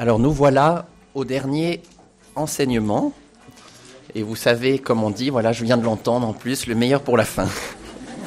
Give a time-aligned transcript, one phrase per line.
[0.00, 0.86] Alors nous voilà
[1.16, 1.82] au dernier
[2.36, 3.12] enseignement.
[4.14, 7.02] Et vous savez, comme on dit, voilà, je viens de l'entendre en plus, le meilleur
[7.02, 7.48] pour la fin.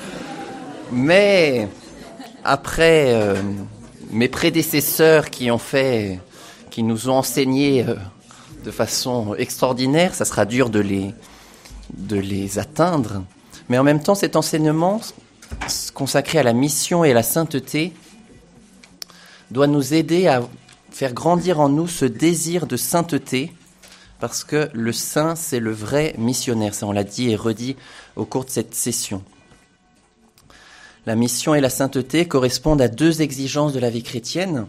[0.92, 1.70] Mais
[2.44, 3.42] après euh,
[4.12, 6.20] mes prédécesseurs qui ont fait,
[6.72, 7.96] qui nous ont enseigné euh,
[8.66, 11.16] de façon extraordinaire, ça sera dur de les,
[11.94, 13.24] de les atteindre.
[13.70, 15.00] Mais en même temps, cet enseignement
[15.94, 17.94] consacré à la mission et à la sainteté
[19.52, 20.42] doit nous aider à
[20.92, 23.52] faire grandir en nous ce désir de sainteté,
[24.20, 26.76] parce que le saint, c'est le vrai missionnaire.
[26.76, 27.76] Ça, on l'a dit et redit
[28.16, 29.24] au cours de cette session.
[31.08, 34.68] La mission et la sainteté correspondent à deux exigences de la vie chrétienne.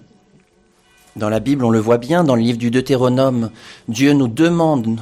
[1.17, 3.51] Dans la Bible, on le voit bien, dans le livre du Deutéronome,
[3.89, 5.01] Dieu nous demande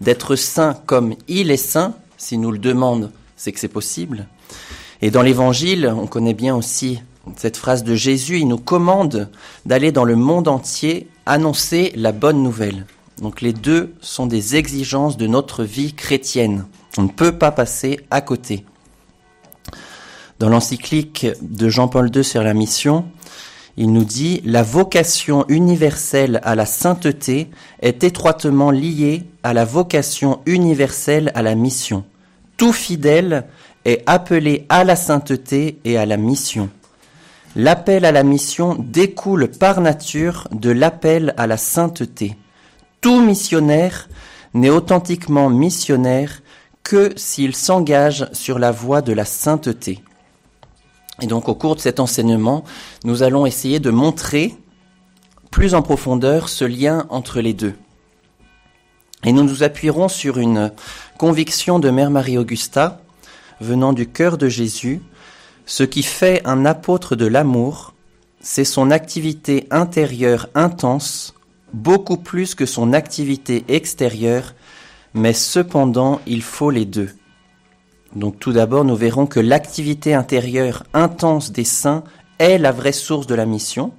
[0.00, 1.94] d'être saints comme il est saint.
[2.16, 4.26] Si nous le demande, c'est que c'est possible.
[5.02, 7.00] Et dans l'Évangile, on connaît bien aussi
[7.36, 9.30] cette phrase de Jésus, il nous commande
[9.64, 12.86] d'aller dans le monde entier annoncer la bonne nouvelle.
[13.20, 16.66] Donc les deux sont des exigences de notre vie chrétienne.
[16.98, 18.64] On ne peut pas passer à côté.
[20.38, 23.04] Dans l'encyclique de Jean-Paul II sur la mission,
[23.76, 27.48] il nous dit La vocation universelle à la sainteté
[27.80, 32.04] est étroitement liée à la vocation universelle à la mission.
[32.56, 33.44] Tout fidèle
[33.84, 36.70] est appelé à la sainteté et à la mission.
[37.54, 42.36] L'appel à la mission découle par nature de l'appel à la sainteté.
[43.02, 44.08] Tout missionnaire
[44.54, 46.42] n'est authentiquement missionnaire
[46.82, 50.02] que s'il s'engage sur la voie de la sainteté.
[51.20, 52.64] Et donc au cours de cet enseignement,
[53.04, 54.54] nous allons essayer de montrer
[55.50, 57.74] plus en profondeur ce lien entre les deux.
[59.24, 60.72] Et nous nous appuierons sur une
[61.18, 63.02] conviction de Mère Marie-Augusta
[63.60, 65.02] venant du cœur de Jésus.
[65.74, 67.94] Ce qui fait un apôtre de l'amour,
[68.42, 71.32] c'est son activité intérieure intense,
[71.72, 74.54] beaucoup plus que son activité extérieure,
[75.14, 77.08] mais cependant il faut les deux.
[78.14, 82.04] Donc tout d'abord, nous verrons que l'activité intérieure intense des saints
[82.38, 83.94] est la vraie source de la mission.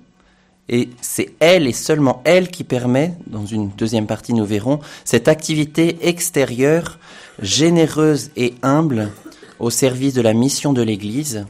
[0.70, 5.28] Et c'est elle et seulement elle qui permet, dans une deuxième partie nous verrons, cette
[5.28, 7.00] activité extérieure,
[7.42, 9.10] généreuse et humble,
[9.58, 11.48] au service de la mission de l'Église.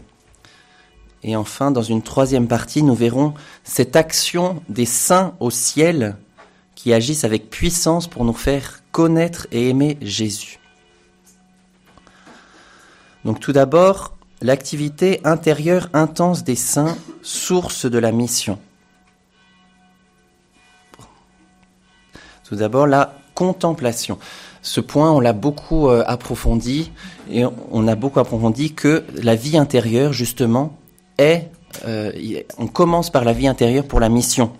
[1.24, 6.18] Et enfin, dans une troisième partie, nous verrons cette action des saints au ciel
[6.76, 10.60] qui agissent avec puissance pour nous faire connaître et aimer Jésus.
[13.24, 18.60] Donc tout d'abord, l'activité intérieure intense des saints, source de la mission.
[22.44, 24.20] Tout d'abord, la contemplation.
[24.62, 26.92] Ce point, on l'a beaucoup euh, approfondi
[27.32, 30.78] et on a beaucoup approfondi que la vie intérieure, justement,
[31.18, 31.50] est.
[31.86, 32.12] Euh,
[32.58, 34.52] on commence par la vie intérieure pour la mission.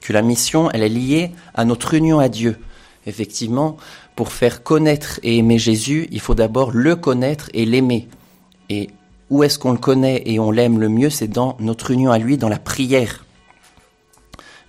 [0.00, 2.58] Que la mission, elle est liée à notre union à Dieu.
[3.06, 3.76] Effectivement,
[4.14, 8.08] pour faire connaître et aimer Jésus, il faut d'abord le connaître et l'aimer.
[8.68, 8.90] Et
[9.30, 12.18] où est-ce qu'on le connaît et on l'aime le mieux C'est dans notre union à
[12.18, 13.24] lui, dans la prière.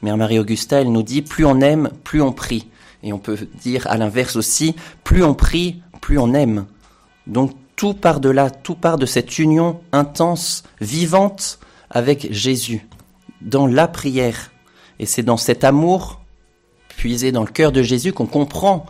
[0.02, 2.68] Mère Marie-Augusta, elle nous dit, plus on aime, plus on prie.
[3.04, 6.66] Et on peut dire à l'inverse aussi, plus on prie, plus on aime.
[7.28, 12.88] Donc tout part de là, tout part de cette union intense, vivante avec Jésus,
[13.42, 14.52] dans la prière.
[15.00, 16.22] Et c'est dans cet amour
[16.96, 18.86] puisé dans le cœur de Jésus qu'on comprend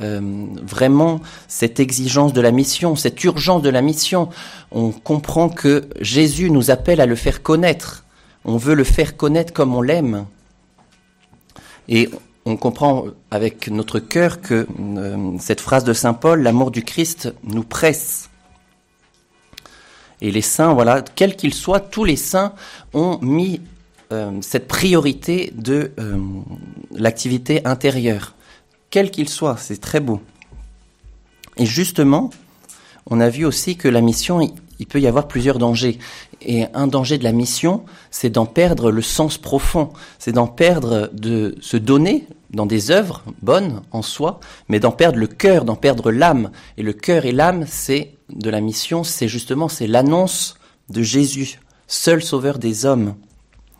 [0.00, 4.28] euh, vraiment cette exigence de la mission, cette urgence de la mission.
[4.70, 8.04] On comprend que Jésus nous appelle à le faire connaître.
[8.44, 10.26] On veut le faire connaître comme on l'aime.
[11.88, 12.08] Et
[12.44, 17.32] on comprend avec notre cœur que euh, cette phrase de Saint Paul, l'amour du Christ
[17.44, 18.30] nous presse.
[20.22, 22.54] Et les saints, voilà, quels qu'ils soient, tous les saints
[22.92, 23.60] ont mis
[24.12, 26.18] euh, cette priorité de euh,
[26.92, 28.34] l'activité intérieure,
[28.90, 30.20] quel qu'il soit, c'est très beau.
[31.56, 32.30] Et justement,
[33.06, 34.40] on a vu aussi que la mission,
[34.80, 35.98] il peut y avoir plusieurs dangers.
[36.40, 41.10] Et un danger de la mission, c'est d'en perdre le sens profond, c'est d'en perdre,
[41.12, 45.76] de se donner dans des œuvres bonnes en soi, mais d'en perdre le cœur, d'en
[45.76, 46.50] perdre l'âme.
[46.78, 50.56] Et le cœur et l'âme, c'est de la mission, c'est justement c'est l'annonce
[50.88, 53.14] de Jésus, seul sauveur des hommes.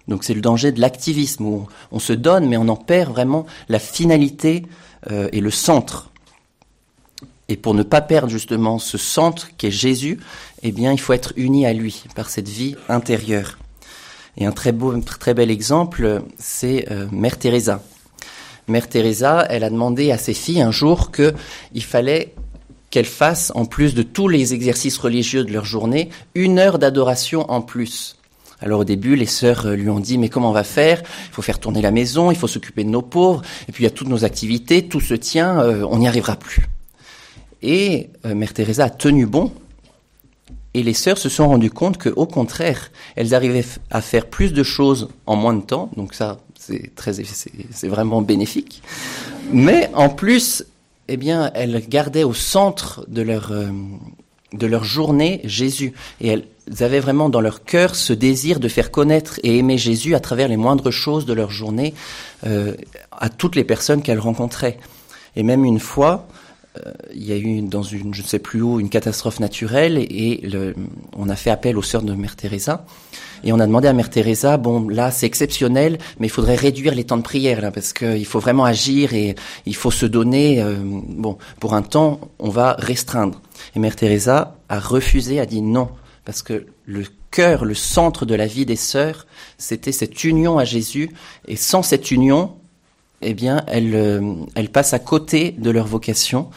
[0.07, 3.47] Donc c'est le danger de l'activisme où on, se donne, mais on en perd vraiment
[3.69, 4.67] la finalité
[5.11, 6.11] euh, et le centre.
[7.51, 10.21] Et pour ne pas perdre justement ce centre qui est Jésus,
[10.63, 13.59] eh bien, il faut être uni à lui par cette vie intérieure.
[14.37, 17.83] Et un très beau, très bel exemple, c'est euh, Mère Teresa.
[18.69, 22.35] Mère Teresa, elle a demandé à ses filles un jour qu'il fallait
[22.91, 27.51] qu'elles fassent, en plus de tous les exercices religieux de leur journée, une heure d'adoration
[27.51, 28.17] en plus.
[28.61, 31.03] Alors au début, les sœurs lui ont dit, mais comment on va faire?
[31.29, 33.87] Il faut faire tourner la maison, il faut s'occuper de nos pauvres, et puis il
[33.87, 35.59] y a toutes nos activités, tout se tient,
[35.89, 36.67] on n'y arrivera plus.
[37.63, 39.53] Et Mère Teresa a tenu bon,
[40.75, 44.53] et les sœurs se sont rendues compte que, au contraire, elles arrivaient à faire plus
[44.53, 45.91] de choses en moins de temps.
[45.97, 48.83] Donc ça, c'est très, c'est vraiment bénéfique.
[49.53, 50.65] Mais en plus,
[51.09, 53.71] eh bien, elles gardaient au centre de leur euh,
[54.53, 55.93] de leur journée Jésus.
[56.21, 56.45] Et elles
[56.81, 60.49] avaient vraiment dans leur cœur ce désir de faire connaître et aimer Jésus à travers
[60.49, 61.95] les moindres choses de leur journée
[62.47, 62.75] euh,
[63.13, 64.79] à toutes les personnes qu'elles rencontraient.
[65.37, 66.27] Et même une fois,
[67.13, 70.41] il y a eu dans une, je ne sais plus où, une catastrophe naturelle et
[70.45, 70.75] le,
[71.17, 72.85] on a fait appel aux sœurs de Mère Teresa
[73.43, 76.95] et on a demandé à Mère Teresa, bon là c'est exceptionnel, mais il faudrait réduire
[76.95, 79.35] les temps de prière là parce qu'il faut vraiment agir et
[79.67, 80.63] il faut se donner.
[80.63, 83.41] Euh, bon, pour un temps, on va restreindre.
[83.75, 85.89] Et Mère Teresa a refusé, a dit non
[86.25, 89.27] parce que le cœur, le centre de la vie des sœurs,
[89.57, 91.11] c'était cette union à Jésus
[91.49, 92.57] et sans cette union,
[93.23, 96.51] eh bien, elles, euh, elles passent à côté de leur vocation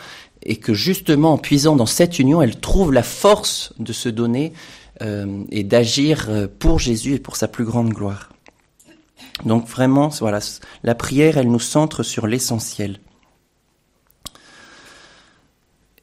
[0.46, 4.54] et que justement en puisant dans cette union, elles trouvent la force de se donner
[5.02, 8.30] euh, et d'agir euh, pour Jésus et pour sa plus grande gloire.
[9.46, 10.40] Donc vraiment, voilà,
[10.84, 13.00] la prière, elle nous centre sur l'essentiel.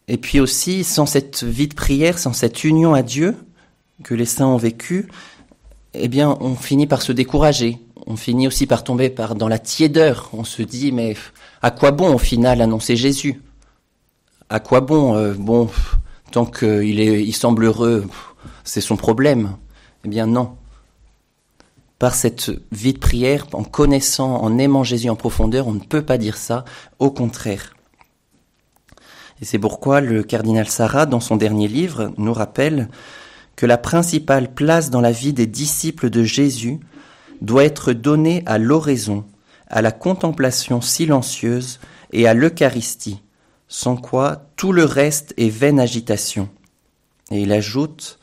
[0.08, 3.36] Et puis aussi, sans cette vie de prière, sans cette union à Dieu
[4.02, 5.08] que les saints ont vécue,
[5.94, 10.30] eh bien, on finit par se décourager, on finit aussi par tomber dans la tiédeur.
[10.32, 11.16] On se dit mais
[11.62, 13.42] à quoi bon au final annoncer Jésus?
[14.48, 15.68] À quoi bon euh, Bon,
[16.30, 18.06] tant qu'il est, il semble heureux,
[18.64, 19.56] c'est son problème?
[20.04, 20.56] Eh bien non.
[21.98, 26.02] Par cette vie de prière, en connaissant, en aimant Jésus en profondeur, on ne peut
[26.02, 26.64] pas dire ça.
[26.98, 27.74] Au contraire.
[29.40, 32.88] Et c'est pourquoi le cardinal Sarah, dans son dernier livre, nous rappelle
[33.56, 36.80] que la principale place dans la vie des disciples de Jésus
[37.40, 39.24] doit être donné à l'oraison,
[39.68, 41.80] à la contemplation silencieuse
[42.12, 43.22] et à l'Eucharistie,
[43.68, 46.48] sans quoi tout le reste est vaine agitation.
[47.30, 48.18] Et il ajoute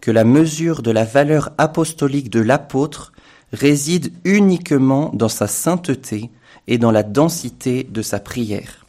[0.00, 3.12] que la mesure de la valeur apostolique de l'apôtre
[3.52, 6.30] réside uniquement dans sa sainteté
[6.68, 8.86] et dans la densité de sa prière.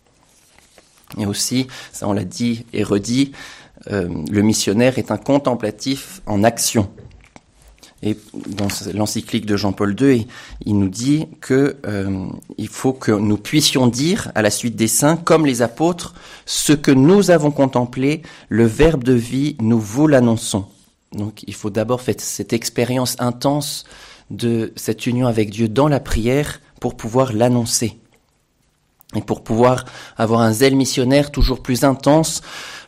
[1.17, 3.31] Et aussi, ça on l'a dit et redit,
[3.91, 6.89] euh, le missionnaire est un contemplatif en action.
[8.03, 8.17] Et
[8.47, 10.25] dans l'encyclique de Jean-Paul II,
[10.65, 12.25] il nous dit que euh,
[12.57, 16.15] il faut que nous puissions dire à la suite des saints, comme les apôtres,
[16.45, 20.65] ce que nous avons contemplé, le Verbe de vie, nous vous l'annonçons.
[21.11, 23.85] Donc, il faut d'abord faire cette expérience intense
[24.31, 27.97] de cette union avec Dieu dans la prière pour pouvoir l'annoncer
[29.15, 29.85] et pour pouvoir
[30.17, 32.41] avoir un zèle missionnaire toujours plus intense,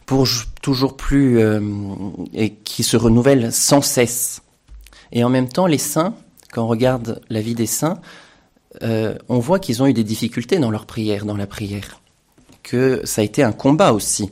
[0.05, 0.27] pour
[0.61, 1.59] toujours plus euh,
[2.33, 4.42] et qui se renouvelle sans cesse.
[5.13, 6.15] Et en même temps, les saints,
[6.51, 8.01] quand on regarde la vie des saints,
[8.81, 12.01] euh, on voit qu'ils ont eu des difficultés dans leur prière, dans la prière,
[12.63, 14.31] que ça a été un combat aussi,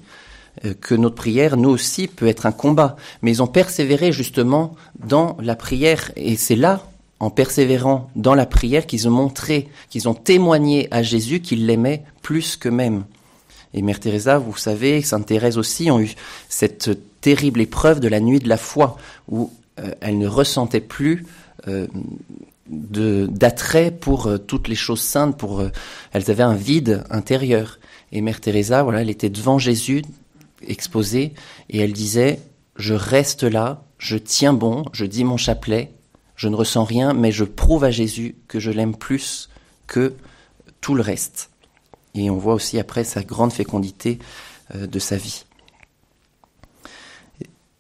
[0.66, 2.96] euh, que notre prière, nous aussi, peut être un combat.
[3.22, 6.84] Mais ils ont persévéré justement dans la prière, et c'est là,
[7.20, 12.04] en persévérant dans la prière, qu'ils ont montré, qu'ils ont témoigné à Jésus qu'ils l'aimaient
[12.24, 13.04] plus qu'eux-mêmes.
[13.76, 16.16] Et Mère Teresa, vous savez, Sainte Thérèse aussi ont eu
[16.50, 18.98] cette terrible épreuve de la nuit de la foi,
[19.30, 21.26] où euh, elles ne ressentaient plus
[21.68, 21.88] euh,
[22.68, 25.64] d'attrait pour euh, toutes les choses saintes, pour
[26.12, 27.80] elles avaient un vide intérieur.
[28.12, 30.04] Et Mère Teresa, voilà, elle était devant Jésus,
[30.68, 31.34] exposée,
[31.70, 32.40] et elle disait
[32.76, 35.92] je reste là, je tiens bon, je dis mon chapelet,
[36.36, 39.50] je ne ressens rien, mais je prouve à Jésus que je l'aime plus
[39.88, 40.16] que
[40.80, 41.50] tout le reste.
[42.16, 44.20] Et on voit aussi après sa grande fécondité
[44.74, 45.44] de sa vie.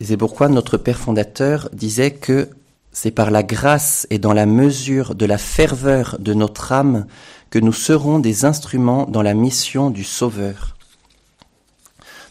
[0.03, 2.49] C'est pourquoi notre Père fondateur disait que
[2.91, 7.05] c'est par la grâce et dans la mesure de la ferveur de notre âme
[7.51, 10.75] que nous serons des instruments dans la mission du Sauveur.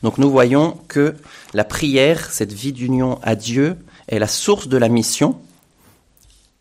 [0.03, 1.15] Donc nous voyons que
[1.55, 3.77] la prière, cette vie d'union à Dieu,
[4.09, 5.37] est la source de la mission,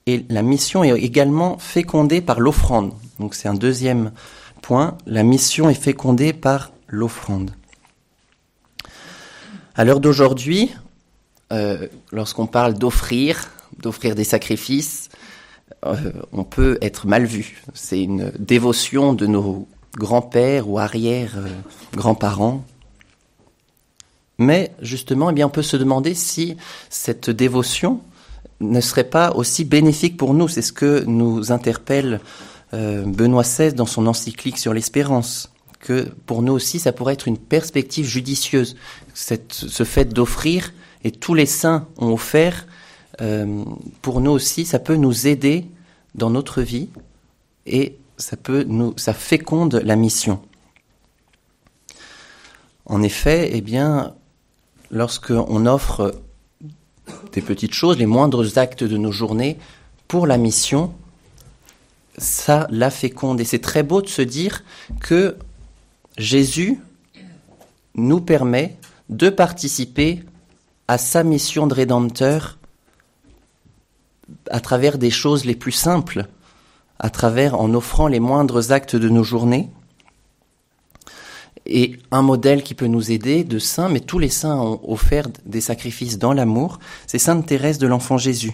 [0.05, 2.93] et la mission est également fécondée par l'offrande.
[3.19, 4.11] Donc c'est un deuxième
[4.61, 7.51] point, la mission est fécondée par l'offrande.
[9.75, 10.71] À l'heure d'aujourd'hui,
[11.51, 15.09] euh, lorsqu'on parle d'offrir, d'offrir des sacrifices,
[15.85, 15.95] euh,
[16.31, 17.61] on peut être mal vu.
[17.73, 22.63] C'est une dévotion de nos grands-pères ou arrière-grands-parents.
[24.37, 26.55] Mais justement, eh bien, on peut se demander si
[26.89, 28.01] cette dévotion
[28.61, 30.47] ne serait pas aussi bénéfique pour nous.
[30.47, 32.19] C'est ce que nous interpelle
[32.73, 37.27] euh, Benoît XVI dans son encyclique sur l'espérance que pour nous aussi, ça pourrait être
[37.27, 38.75] une perspective judicieuse.
[39.13, 42.67] Ce fait d'offrir et tous les saints ont offert,
[43.21, 43.63] euh,
[44.01, 45.65] pour nous aussi, ça peut nous aider
[46.15, 46.89] dans notre vie
[47.65, 50.41] et ça peut nous, ça féconde la mission.
[52.85, 54.15] En effet, eh bien,
[54.91, 56.19] lorsqu'on offre
[57.33, 59.57] des petites choses, les moindres actes de nos journées
[60.07, 60.93] pour la mission,
[62.17, 63.39] ça la féconde.
[63.39, 64.63] Et c'est très beau de se dire
[64.99, 65.37] que
[66.17, 66.79] Jésus
[67.95, 68.77] nous permet
[69.09, 70.23] de participer
[70.89, 72.57] à sa mission de rédempteur
[74.49, 76.25] à travers des choses les plus simples,
[76.97, 79.69] à travers en offrant les moindres actes de nos journées.
[81.67, 85.27] Et un modèle qui peut nous aider de saints, mais tous les saints ont offert
[85.45, 88.53] des sacrifices dans l'amour, c'est Sainte Thérèse de l'Enfant Jésus.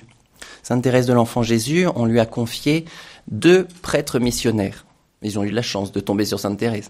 [0.61, 2.83] Sainte Thérèse de l'Enfant Jésus, on lui a confié
[3.31, 4.85] deux prêtres missionnaires.
[5.21, 6.89] Ils ont eu la chance de tomber sur Sainte Thérèse.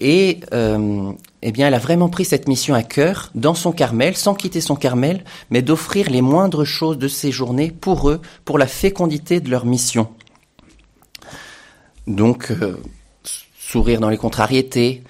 [0.00, 1.12] Et euh,
[1.46, 4.62] eh bien, elle a vraiment pris cette mission à cœur dans son Carmel, sans quitter
[4.62, 9.40] son Carmel, mais d'offrir les moindres choses de ses journées pour eux, pour la fécondité
[9.40, 10.08] de leur mission.
[12.06, 12.78] Donc, euh,
[13.58, 15.02] sourire dans les contrariétés,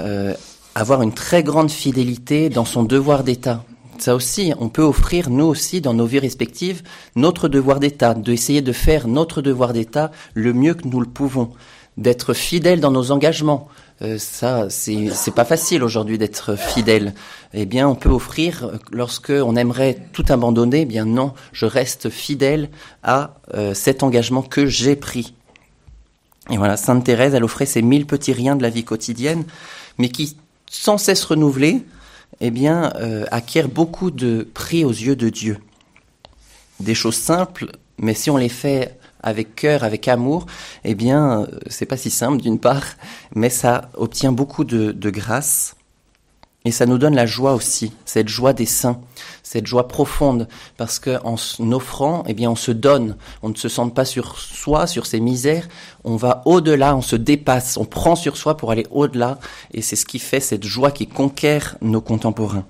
[0.00, 0.34] euh,
[0.74, 3.62] avoir une très grande fidélité dans son devoir d'État.
[3.98, 6.82] Ça aussi, on peut offrir, nous aussi, dans nos vies respectives,
[7.16, 11.50] notre devoir d'État, d'essayer de faire notre devoir d'État le mieux que nous le pouvons,
[11.98, 13.68] d'être fidèles dans nos engagements,
[14.02, 17.14] euh, ça, c'est pas facile aujourd'hui d'être fidèle.
[17.52, 22.08] Eh bien, on peut offrir, lorsque on aimerait tout abandonner, eh bien non, je reste
[22.08, 22.70] fidèle
[23.02, 25.34] à euh, cet engagement que j'ai pris.
[26.50, 29.44] Et voilà, Sainte Thérèse, elle offrait ces mille petits riens de la vie quotidienne,
[29.98, 30.36] mais qui,
[30.70, 31.84] sans cesse renouvelés,
[32.40, 35.58] eh bien, euh, acquièrent beaucoup de prix aux yeux de Dieu.
[36.80, 37.66] Des choses simples,
[37.98, 40.46] mais si on les fait avec cœur, avec amour,
[40.84, 42.84] eh bien, euh, c'est pas si simple d'une part,
[43.34, 45.76] mais ça obtient beaucoup de, grâce.
[46.66, 49.00] Et ça nous donne la joie aussi, cette joie des saints,
[49.42, 50.46] cette joie profonde,
[50.76, 51.36] parce qu'en
[51.72, 55.20] offrant, eh bien, on se donne, on ne se sent pas sur soi, sur ses
[55.20, 55.68] misères,
[56.04, 59.38] on va au-delà, on se dépasse, on prend sur soi pour aller au-delà,
[59.72, 62.66] et c'est ce qui fait cette joie qui conquiert nos contemporains.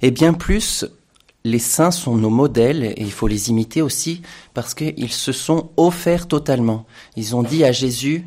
[0.00, 0.86] Et bien plus,
[1.44, 4.22] les saints sont nos modèles et il faut les imiter aussi
[4.54, 6.86] parce qu'ils se sont offerts totalement.
[7.16, 8.26] Ils ont dit à Jésus,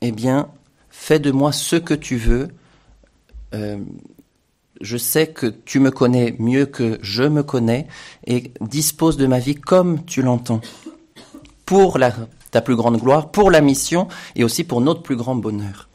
[0.00, 0.48] eh bien,
[0.90, 2.48] fais de moi ce que tu veux.
[3.54, 3.78] Euh,
[4.80, 7.86] je sais que tu me connais mieux que je me connais
[8.26, 10.60] et dispose de ma vie comme tu l'entends.
[11.64, 11.98] Pour
[12.50, 15.88] ta plus grande gloire, pour la mission et aussi pour notre plus grand bonheur.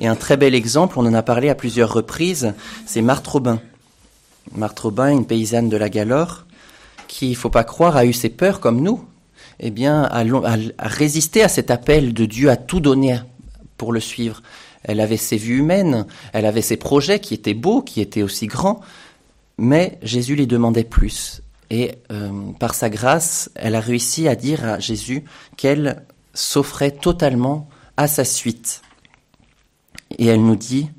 [0.00, 2.54] Et un très bel exemple, on en a parlé à plusieurs reprises,
[2.86, 3.60] c'est Marthe Robin.
[4.54, 6.46] Marthe Robin, une paysanne de la Galore,
[7.08, 9.04] qui, il faut pas croire, a eu ses peurs comme nous,
[9.60, 10.24] eh bien, a,
[10.78, 13.18] résisté à cet appel de Dieu à tout donner
[13.76, 14.42] pour le suivre.
[14.82, 18.46] Elle avait ses vues humaines, elle avait ses projets qui étaient beaux, qui étaient aussi
[18.46, 18.80] grands,
[19.56, 21.42] mais Jésus lui demandait plus.
[21.70, 25.24] Et euh, par sa grâce, elle a réussi à dire à Jésus
[25.56, 26.02] qu'elle
[26.34, 28.82] s'offrait totalement à sa suite.
[30.18, 30.90] Et elle nous dit,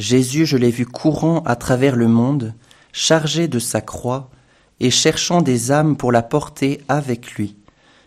[0.00, 2.54] Jésus, je l'ai vu courant à travers le monde,
[2.90, 4.30] chargé de sa croix,
[4.80, 7.54] et cherchant des âmes pour la porter avec lui.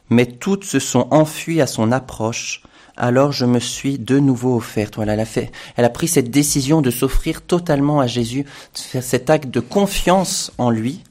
[0.10, 2.64] Mais toutes se sont enfuies à son approche,
[2.98, 4.96] alors je me suis de nouveau offerte.
[4.96, 8.80] Voilà, elle a fait, elle a pris cette décision de s'offrir totalement à Jésus, de
[8.80, 11.04] faire cet acte de confiance en lui,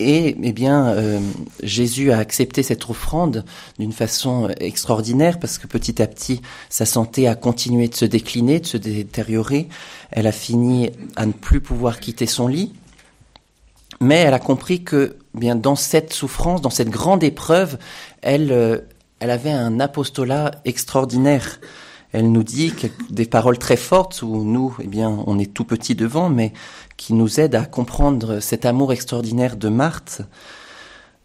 [0.00, 1.18] et eh bien, euh,
[1.62, 3.44] Jésus a accepté cette offrande
[3.80, 8.60] d'une façon extraordinaire parce que petit à petit, sa santé a continué de se décliner,
[8.60, 9.68] de se détériorer.
[10.12, 12.72] Elle a fini à ne plus pouvoir quitter son lit.
[14.00, 17.76] Mais elle a compris que, eh bien, dans cette souffrance, dans cette grande épreuve,
[18.22, 18.78] elle, euh,
[19.18, 21.58] elle avait un apostolat extraordinaire.
[22.12, 22.72] Elle nous dit
[23.10, 26.52] des paroles très fortes où nous, eh bien, on est tout petit devant, mais
[26.96, 30.22] qui nous aide à comprendre cet amour extraordinaire de Marthe,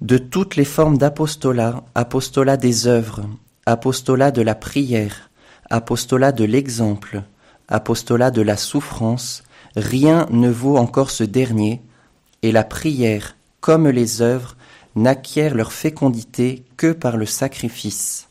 [0.02, 3.22] de toutes les formes d'apostolat, apostolat des œuvres,
[3.66, 5.30] apostolat de la prière,
[5.70, 7.24] apostolat de l'exemple,
[7.70, 9.44] apostolat de la souffrance,
[9.78, 11.82] rien ne vaut encore ce dernier,
[12.42, 14.58] et la prière, comme les œuvres,
[14.96, 18.28] n'acquièrent leur fécondité que par le sacrifice.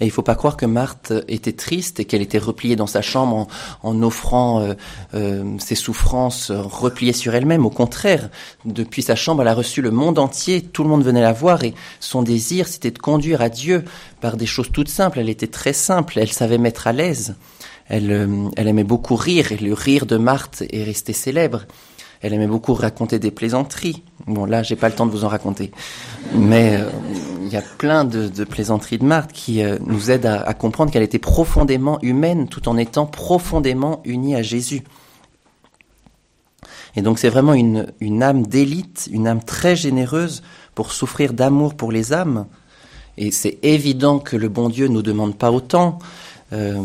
[0.00, 3.00] Et il faut pas croire que Marthe était triste et qu'elle était repliée dans sa
[3.00, 3.46] chambre
[3.82, 4.74] en, offrant euh,
[5.14, 7.64] euh, ses souffrances repliées sur elle-même.
[7.64, 8.28] Au contraire,
[8.64, 11.62] depuis sa chambre, elle a reçu le monde entier, tout le monde venait la voir
[11.62, 13.84] et son désir, c'était de conduire à Dieu
[14.20, 15.20] par des choses toutes simples.
[15.20, 17.36] Elle était très simple, elle savait mettre à l'aise.
[17.86, 21.66] Elle, euh, elle aimait beaucoup rire et le rire de Marthe est resté célèbre.
[22.24, 24.02] Elle aimait beaucoup raconter des plaisanteries.
[24.26, 25.72] Bon, là, j'ai pas le temps de vous en raconter.
[26.32, 26.88] Mais euh,
[27.42, 31.02] il y a plein de, plaisanteries de Marthe qui euh, nous aident à, comprendre qu'elle
[31.02, 34.84] était profondément humaine tout en étant profondément unie à Jésus.
[36.96, 40.42] Et donc c'est vraiment une, une âme d'élite, une âme très généreuse
[40.74, 42.46] pour souffrir d'amour pour les âmes.
[43.18, 45.98] Et c'est évident que le bon Dieu ne nous demande pas autant.
[46.54, 46.80] Euh,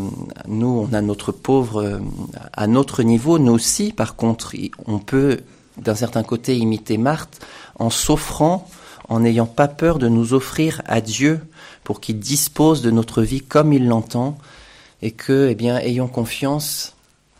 [0.48, 1.98] nous, on a notre pauvre euh,
[2.52, 3.38] à notre niveau.
[3.38, 4.54] Nous aussi, par contre,
[4.86, 5.40] on peut,
[5.78, 7.40] d'un certain côté, imiter Marthe
[7.78, 8.68] en s'offrant,
[9.08, 11.40] en n'ayant pas peur de nous offrir à Dieu
[11.84, 14.36] pour qu'il dispose de notre vie comme il l'entend
[15.02, 16.94] et que, eh bien, ayons confiance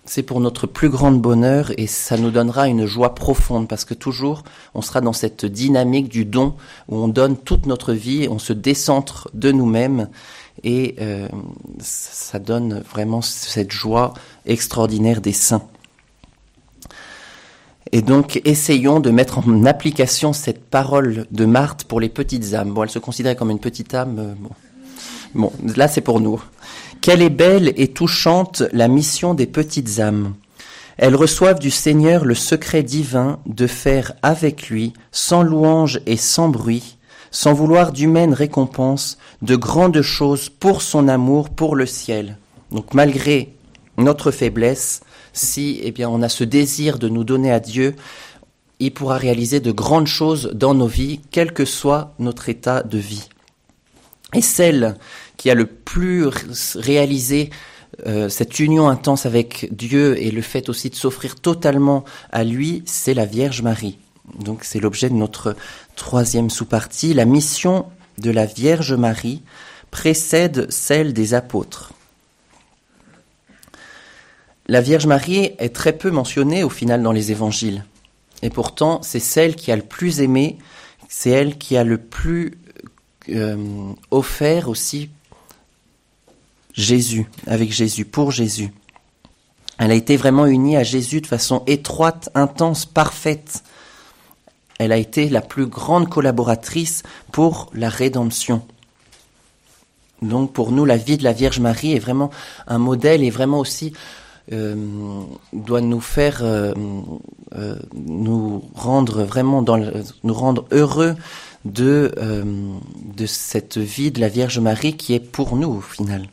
[0.07, 3.95] c'est pour notre plus grand bonheur et ça nous donnera une joie profonde parce que
[3.95, 4.43] toujours
[4.75, 6.57] on sera dans cette dynamique du don
[6.89, 10.09] où on donne toute notre vie, on se décentre de nous-mêmes
[10.65, 11.29] et euh,
[11.79, 14.15] ça donne vraiment cette joie
[14.47, 15.63] extraordinaire des saints.
[17.93, 22.73] Et donc, essayons de mettre en application cette parole de Marthe pour les petites âmes.
[22.73, 24.19] Bon, elle se considérait comme une petite âme.
[24.19, 24.35] Euh,
[25.35, 26.43] bon là, c'est pour nous.
[27.01, 30.35] Quelle est belle et touchante la mission des petites âmes.
[30.99, 36.51] Elles reçoivent du Seigneur le secret divin de faire avec lui, sans louange et sans
[36.51, 36.99] bruit,
[37.31, 42.39] sans vouloir d'humaine récompense, de grandes choses pour son amour, pour le ciel.
[42.71, 43.55] Donc malgré
[43.97, 45.01] notre faiblesse,
[45.33, 47.95] si eh bien on a ce désir de nous donner à Dieu,
[48.79, 52.99] il pourra réaliser de grandes choses dans nos vies, quel que soit notre état de
[52.99, 53.29] vie.
[54.35, 54.97] Et celle
[55.37, 56.27] qui a le plus
[56.77, 57.51] réalisé
[58.07, 62.83] euh, cette union intense avec Dieu et le fait aussi de s'offrir totalement à lui,
[62.87, 63.99] c'est la Vierge Marie.
[64.39, 65.57] Donc c'est l'objet de notre
[65.97, 67.15] troisième sous-partie.
[67.15, 67.87] La mission
[68.19, 69.43] de la Vierge Marie
[69.91, 71.93] précède celle des apôtres.
[74.67, 77.85] La Vierge Marie est très peu mentionnée au final dans les évangiles.
[78.43, 80.59] Et pourtant, c'est celle qui a le plus aimé,
[81.09, 82.57] c'est elle qui a le plus
[83.31, 85.11] euh, offert aussi
[86.73, 88.73] Jésus, avec Jésus, pour Jésus.
[89.79, 93.63] Elle a été vraiment unie à Jésus de façon étroite, intense, parfaite.
[94.81, 98.63] Elle a été la plus grande collaboratrice pour la rédemption.
[100.23, 102.31] Donc pour nous, la vie de la Vierge Marie est vraiment
[102.67, 103.93] un modèle et vraiment aussi
[104.53, 106.73] euh, doit nous faire euh,
[107.55, 109.27] euh, nous rendre
[110.71, 111.15] heureux
[111.67, 112.15] de
[113.19, 116.27] de cette vie de la Vierge Marie qui est pour nous au final.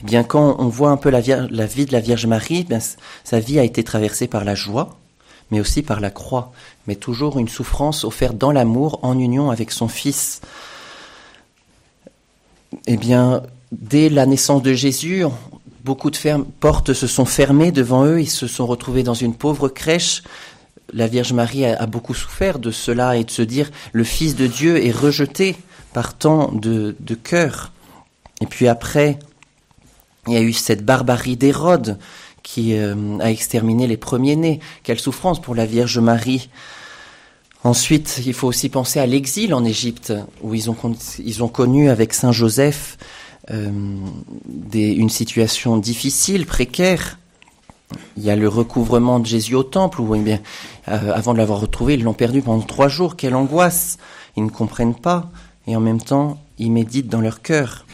[0.00, 2.78] Eh bien, quand on voit un peu la, vie de la Vierge Marie, eh
[3.24, 4.96] sa vie a été traversée par la joie,
[5.50, 6.52] mais aussi par la croix,
[6.86, 10.40] mais toujours une souffrance offerte dans l'amour, en union avec son Fils.
[12.86, 15.24] Eh bien, dès la naissance de Jésus,
[15.84, 16.18] beaucoup de
[16.60, 20.22] portes se sont fermées devant eux, ils se sont retrouvés dans une pauvre crèche.
[20.92, 24.46] La Vierge Marie a, beaucoup souffert de cela et de se dire le Fils de
[24.46, 25.56] Dieu est rejeté
[25.92, 27.18] par tant de, de.
[28.40, 29.18] Et puis après,
[30.26, 31.98] il y a eu cette barbarie d'Hérode
[32.44, 34.60] qui euh, a exterminé les premiers-nés.
[34.84, 36.48] Quelle souffrance pour la Vierge Marie.
[37.64, 42.30] Ensuite, il faut aussi penser à l'exil en Égypte, où ils ont, connu avec Saint
[42.30, 42.98] Joseph
[43.50, 43.70] euh,
[44.74, 47.18] une situation difficile, précaire.
[48.18, 50.40] Il y a le recouvrement de Jésus au temple, où eh bien,
[50.88, 53.16] euh, avant de l'avoir retrouvé, ils l'ont perdu pendant trois jours.
[53.16, 53.96] Quelle angoisse
[54.36, 55.30] Ils ne comprennent pas,
[55.66, 57.86] et en même temps, ils méditent dans leur cœur.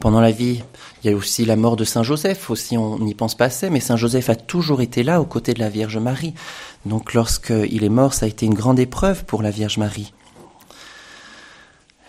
[0.00, 0.62] Pendant la vie
[1.02, 3.70] il y a aussi la mort de Saint Joseph, aussi on n'y pense pas assez,
[3.70, 6.34] mais Saint Joseph a toujours été là aux côtés de la Vierge Marie.
[6.84, 10.12] Donc lorsqu'il est mort, ça a été une grande épreuve pour la Vierge Marie.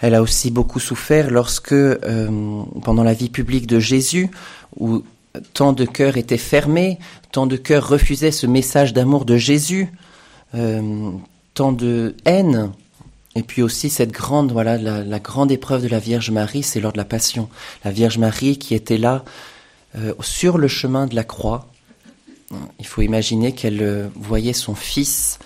[0.02, 4.30] Elle a aussi beaucoup souffert lorsque, euh, pendant la vie publique de Jésus,
[4.78, 5.04] où
[5.54, 7.00] tant de cœurs étaient fermés,
[7.32, 9.90] tant de cœurs refusaient ce message d'amour de Jésus,
[10.56, 11.12] euh,
[11.54, 12.72] tant de haine
[13.36, 16.92] et puis aussi cette grande, voilà, la, grande épreuve de la Vierge Marie, c'est lors
[16.92, 17.50] de la Passion.
[17.86, 19.24] La Vierge Marie qui était là
[19.98, 21.68] euh, sur le chemin de la croix.
[22.80, 25.40] Il faut imaginer qu'elle euh, voyait son fils,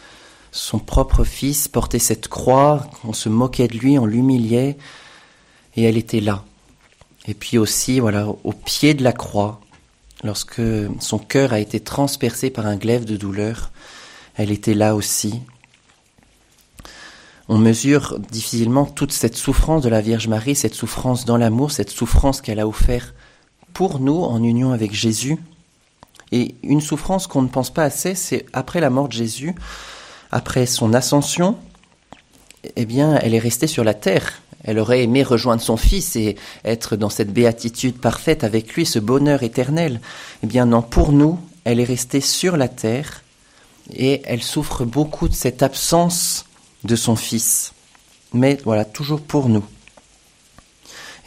[0.51, 2.87] son propre fils, porter cette croix.
[3.03, 4.77] On se moquait de lui, on l'humiliait,
[5.75, 6.43] et elle était là.
[7.27, 9.61] Et puis aussi, voilà, au pied de la croix,
[10.23, 10.61] lorsque
[10.99, 13.71] son cœur a été transpercé par un glaive de douleur,
[14.35, 15.41] elle était là aussi,
[17.47, 21.91] on mesure difficilement toute cette souffrance de la Vierge Marie, cette souffrance dans l'amour, cette
[21.91, 23.13] souffrance qu'elle a offert
[23.73, 25.37] pour nous en union avec Jésus.
[26.31, 29.53] Et une souffrance qu'on ne pense pas assez, c'est après la mort de Jésus,
[30.31, 31.57] après son ascension,
[32.75, 34.41] eh bien, elle est restée sur la terre.
[34.63, 38.97] Elle aurait aimé rejoindre son Fils et être dans cette béatitude parfaite avec lui, ce
[38.97, 40.01] bonheur éternel.
[40.43, 43.21] Eh bien, non, pour nous, elle est restée sur la terre
[43.93, 46.44] et elle souffre beaucoup de cette absence
[46.85, 47.73] de son Fils,
[48.33, 49.63] mais voilà, toujours pour nous.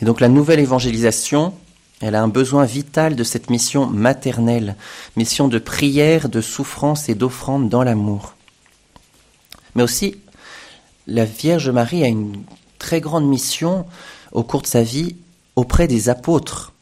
[0.00, 1.52] Et donc la nouvelle évangélisation,
[2.00, 4.76] Elle a un besoin vital de cette mission maternelle,
[5.16, 8.34] mission de prière, de souffrance et d'offrande dans l'amour.
[9.74, 10.14] Mais aussi,
[11.08, 12.44] la Vierge Marie a une
[12.78, 13.84] très grande mission
[14.30, 15.16] au cours de sa vie
[15.56, 16.72] auprès des apôtres.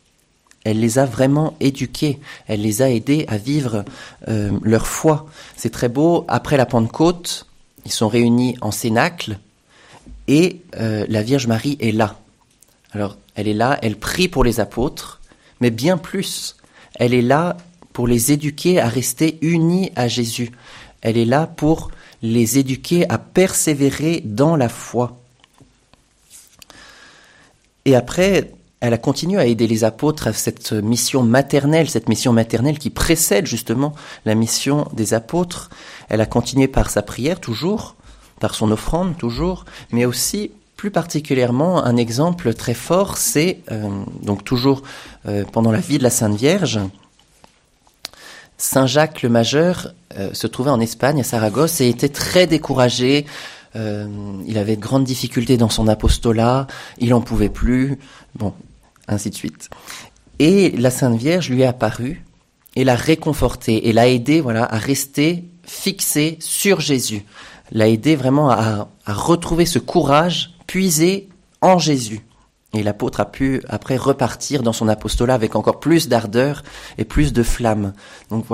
[0.65, 3.87] Elle les a vraiment éduqués, elle les a aidés à vivre
[4.29, 5.27] euh, leur foi.
[5.57, 7.47] C'est très beau, après la Pentecôte,
[7.87, 9.39] ils sont réunis en cénacle
[10.27, 12.19] et euh, la Vierge Marie est là.
[12.91, 15.21] Alors, elle est là, elle prie pour les apôtres,
[15.61, 16.57] mais bien plus,
[16.97, 17.57] elle est là
[17.93, 20.51] pour les éduquer à rester unis à Jésus.
[21.01, 25.17] Elle est là pour les éduquer à persévérer dans la foi.
[27.85, 32.33] Et après, elle a continué à aider les apôtres à cette mission maternelle, cette mission
[32.33, 35.71] maternelle qui précède justement la mission des apôtres.
[36.09, 37.97] Elle a continué par sa prière toujours,
[38.39, 43.89] par son offrande toujours, mais aussi plus particulièrement un exemple très fort, c'est euh,
[44.23, 44.83] donc toujours
[45.27, 46.79] euh, pendant la vie de la Sainte Vierge.
[48.59, 53.27] Saint Jacques le Majeur euh, se trouvait en Espagne, à Saragosse, et était très découragé.
[54.47, 56.67] Il avait de grandes difficultés dans son apostolat,
[56.99, 57.99] il en pouvait plus,
[58.35, 58.55] bon,
[59.09, 59.71] ainsi de suite.
[60.39, 62.25] Et la Sainte Vierge lui est apparue
[62.75, 67.25] et l'a réconforté et l'a aidé, voilà, à rester fixé sur Jésus,
[67.73, 71.29] l'a aidé vraiment à, à retrouver ce courage puisé
[71.61, 72.21] en Jésus.
[72.75, 76.63] Et l'apôtre a pu après repartir dans son apostolat avec encore plus d'ardeur
[76.99, 77.95] et plus de flamme.
[78.29, 78.45] Donc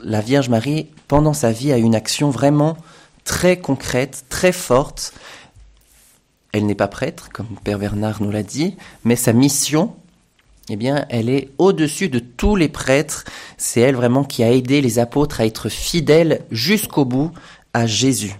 [0.00, 2.76] la Vierge Marie, pendant sa vie, a une action vraiment
[3.24, 5.12] très concrète, très forte.
[6.52, 9.94] Elle n'est pas prêtre, comme Père Bernard nous l'a dit, mais sa mission,
[10.68, 13.24] eh bien, elle est au-dessus de tous les prêtres.
[13.56, 17.32] C'est elle vraiment qui a aidé les apôtres à être fidèles jusqu'au bout
[17.72, 18.34] à Jésus.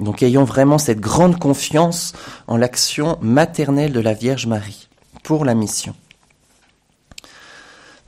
[0.00, 2.12] Donc ayons vraiment cette grande confiance
[2.46, 4.88] en l'action maternelle de la Vierge Marie
[5.22, 5.94] pour la mission.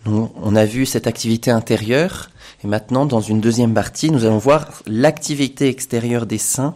[0.07, 2.31] on a vu cette activité intérieure
[2.63, 6.75] et maintenant dans une deuxième partie, nous allons voir l'activité extérieure des saints,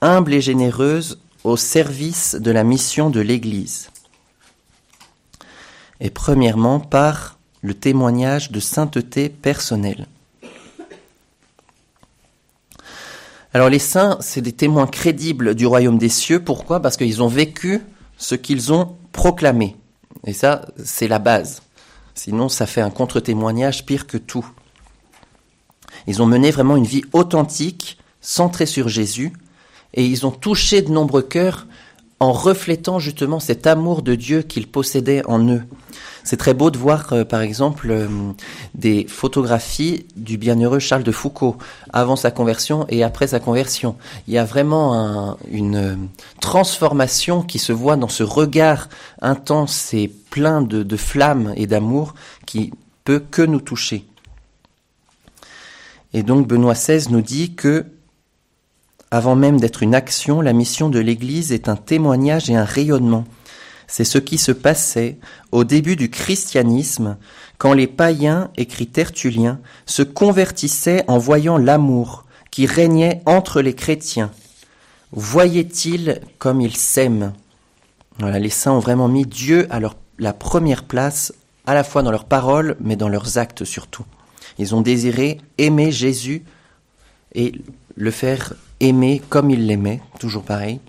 [0.00, 3.90] humble et généreuse au service de la mission de l'Église.
[6.00, 10.06] Et premièrement par le témoignage de sainteté personnelle.
[13.52, 16.42] Alors les saints, c'est des témoins crédibles du royaume des cieux.
[16.42, 16.80] Pourquoi?
[16.80, 17.82] Parce qu'ils ont vécu
[18.16, 19.76] ce qu'ils ont proclamé.
[20.24, 21.62] Et ça, c'est la base.
[22.14, 24.46] Sinon, ça fait un contre-témoignage pire que tout.
[26.06, 29.32] Ils ont mené vraiment une vie authentique, centrée sur Jésus,
[29.94, 31.66] et ils ont touché de nombreux cœurs
[32.20, 35.62] en reflétant justement cet amour de Dieu qu'ils possédaient en eux.
[36.22, 38.06] C'est très beau de voir, euh, par exemple, euh,
[38.74, 41.56] des photographies du bienheureux Charles de Foucault
[41.94, 43.96] avant sa conversion et après sa conversion.
[44.28, 45.96] Il y a vraiment une euh,
[46.40, 48.90] transformation qui se voit dans ce regard
[49.22, 52.70] intense et plein de, de flammes et d'amour qui
[53.04, 54.04] peut que nous toucher.
[56.12, 57.86] Et donc Benoît XVI nous dit que
[59.10, 63.24] avant même d'être une action, la mission de l'Église est un témoignage et un rayonnement.
[63.88, 65.18] C'est ce qui se passait
[65.50, 67.16] au début du christianisme,
[67.58, 74.30] quand les païens, écrit Tertullien, se convertissaient en voyant l'amour qui régnait entre les chrétiens.
[75.10, 77.32] Voyaient-ils comme ils s'aiment?
[78.20, 81.32] Voilà, les saints ont vraiment mis Dieu à leur, la première place,
[81.66, 84.04] à la fois dans leurs paroles, mais dans leurs actes surtout.
[84.60, 86.42] Ils ont désiré aimer Jésus
[87.34, 87.52] et
[87.96, 90.80] le faire aimer comme il l'aimait, toujours pareil.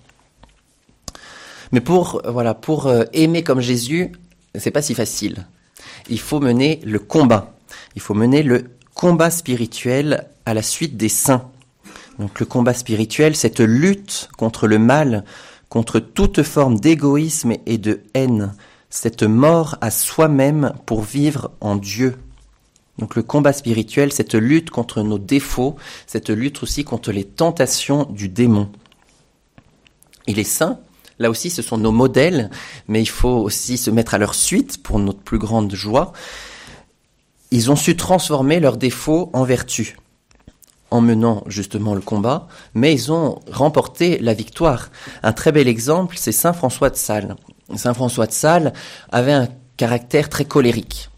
[1.71, 4.11] Mais pour voilà, pour euh, aimer comme Jésus,
[4.55, 5.47] c'est pas si facile.
[6.09, 7.53] Il faut mener le combat.
[7.95, 11.49] Il faut mener le combat spirituel à la suite des saints.
[12.19, 15.23] Donc le combat spirituel, cette lutte contre le mal,
[15.69, 18.53] contre toute forme d'égoïsme et de haine,
[18.89, 22.17] cette mort à soi-même pour vivre en Dieu.
[22.97, 25.75] Donc le combat spirituel, cette lutte contre nos défauts,
[26.07, 28.69] cette lutte aussi contre les tentations du démon.
[30.27, 30.79] Et les saints,
[31.19, 32.49] là aussi, ce sont nos modèles,
[32.87, 36.13] mais il faut aussi se mettre à leur suite pour notre plus grande joie.
[37.49, 39.95] Ils ont su transformer leurs défauts en vertus
[40.91, 44.89] en menant justement le combat, mais ils ont remporté la victoire.
[45.23, 47.35] Un très bel exemple, c'est Saint François de Sales.
[47.75, 48.73] Saint François de Sales
[49.09, 51.10] avait un caractère très colérique.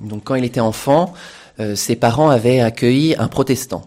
[0.00, 1.12] Donc quand il était enfant,
[1.60, 3.82] euh, ses parents avaient accueilli un protestant.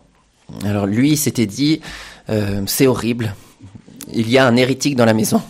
[0.64, 1.82] Alors lui, s'était dit,
[2.30, 3.34] euh, c'est horrible,
[4.14, 5.42] il y a un hérétique dans la maison.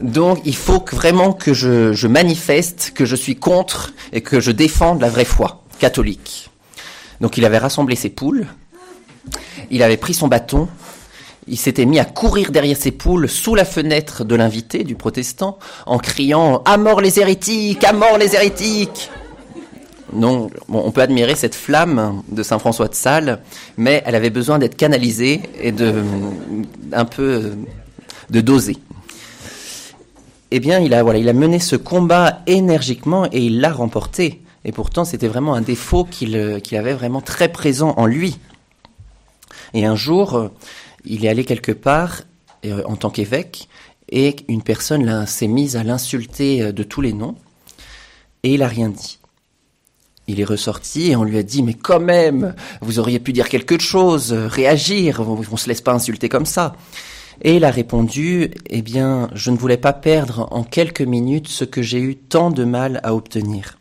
[0.00, 5.00] Donc il faut vraiment que je manifeste que je suis contre et que je défende
[5.00, 6.50] la vraie foi catholique.
[7.20, 8.46] Donc il avait rassemblé ses poules,
[9.70, 10.68] il avait pris son bâton,
[11.46, 15.58] il s'était mis à courir derrière ses poules sous la fenêtre de l'invité, du protestant,
[15.86, 19.10] en criant «À mort les hérétiques À mort les hérétiques!»
[20.14, 23.40] Donc, on peut admirer cette flamme de Saint François de Sales,
[23.76, 25.94] mais elle avait besoin d'être canalisée et de
[26.92, 27.52] un peu
[28.30, 28.76] de doser.
[30.50, 34.42] Eh bien, il a voilà, il a mené ce combat énergiquement et il l'a remporté.
[34.64, 38.38] Et pourtant, c'était vraiment un défaut qu'il avait vraiment très présent en lui.
[39.74, 40.50] Et un jour,
[41.04, 42.22] il est allé quelque part
[42.64, 43.68] euh, en tant qu'évêque
[44.08, 47.34] et une personne s'est mise à l'insulter euh, de tous les noms
[48.42, 49.18] et il a rien dit.
[50.26, 53.48] Il est ressorti et on lui a dit mais quand même, vous auriez pu dire
[53.48, 56.74] quelque chose, réagir, on, ne se laisse pas insulter comme ça.
[57.42, 61.64] Et il a répondu eh bien, je ne voulais pas perdre en quelques minutes ce
[61.64, 63.78] que j'ai eu tant de mal à obtenir.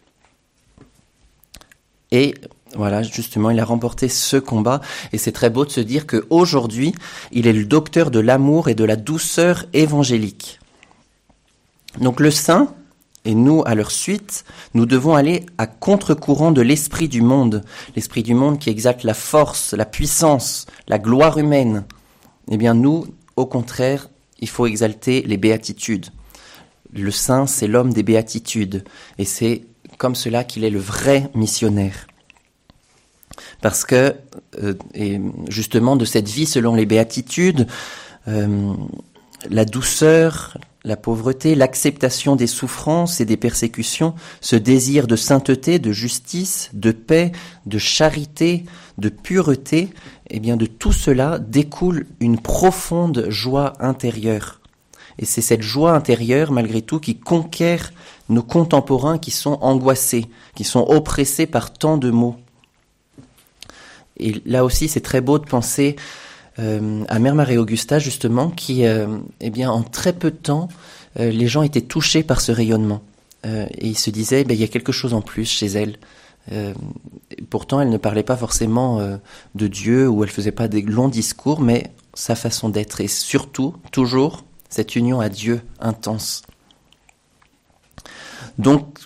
[2.12, 2.34] Et
[2.76, 6.94] voilà, justement, il a remporté ce combat et c'est très beau de se dire qu'aujourd'hui,
[7.32, 10.60] il est le docteur de l'amour et de la douceur évangélique.
[12.00, 12.74] Donc le saint,
[13.26, 17.64] et nous, à leur suite, nous devons aller à contre-courant de l'esprit du monde,
[17.96, 21.86] l'esprit du monde qui exalte la force, la puissance, la gloire humaine.
[22.52, 23.06] Eh bien, nous,
[23.38, 24.10] au contraire,
[24.40, 26.08] il faut exalter les béatitudes.
[26.94, 28.84] Le saint, c'est l'homme des béatitudes,
[29.18, 29.66] et c'est
[29.98, 32.08] comme cela qu'il est le vrai missionnaire.
[33.62, 34.16] Parce que,
[34.62, 34.74] euh,
[35.48, 37.68] justement, de cette vie selon les béatitudes,
[38.28, 38.74] euh,
[39.50, 45.92] la douceur, la pauvreté, l'acceptation des souffrances et des persécutions, ce désir de sainteté, de
[45.92, 47.32] justice, de paix,
[47.66, 48.66] de charité,
[48.98, 49.90] de pureté,
[50.30, 54.60] eh bien de tout cela découle une profonde joie intérieure.
[55.20, 57.94] Et c'est cette joie intérieure, malgré tout, qui conquiert
[58.30, 62.36] nos contemporains qui sont angoissés, qui sont oppressés par tant de maux.
[64.18, 65.96] Et là aussi, c'est très beau de penser
[66.58, 69.08] à Mère Marie Augusta, justement, qui, euh,
[69.42, 70.68] eh bien, en très peu de temps,
[71.20, 73.02] euh, les gens étaient touchés par ce rayonnement.
[73.46, 75.98] et ils se disaient, ben, il y a quelque chose en plus chez elle.
[77.50, 79.02] pourtant, elle ne parlait pas forcément
[79.54, 83.76] de Dieu ou elle faisait pas des longs discours, mais sa façon d'être et surtout,
[83.92, 86.44] toujours, cette union à Dieu intense.
[88.58, 89.00] Donc,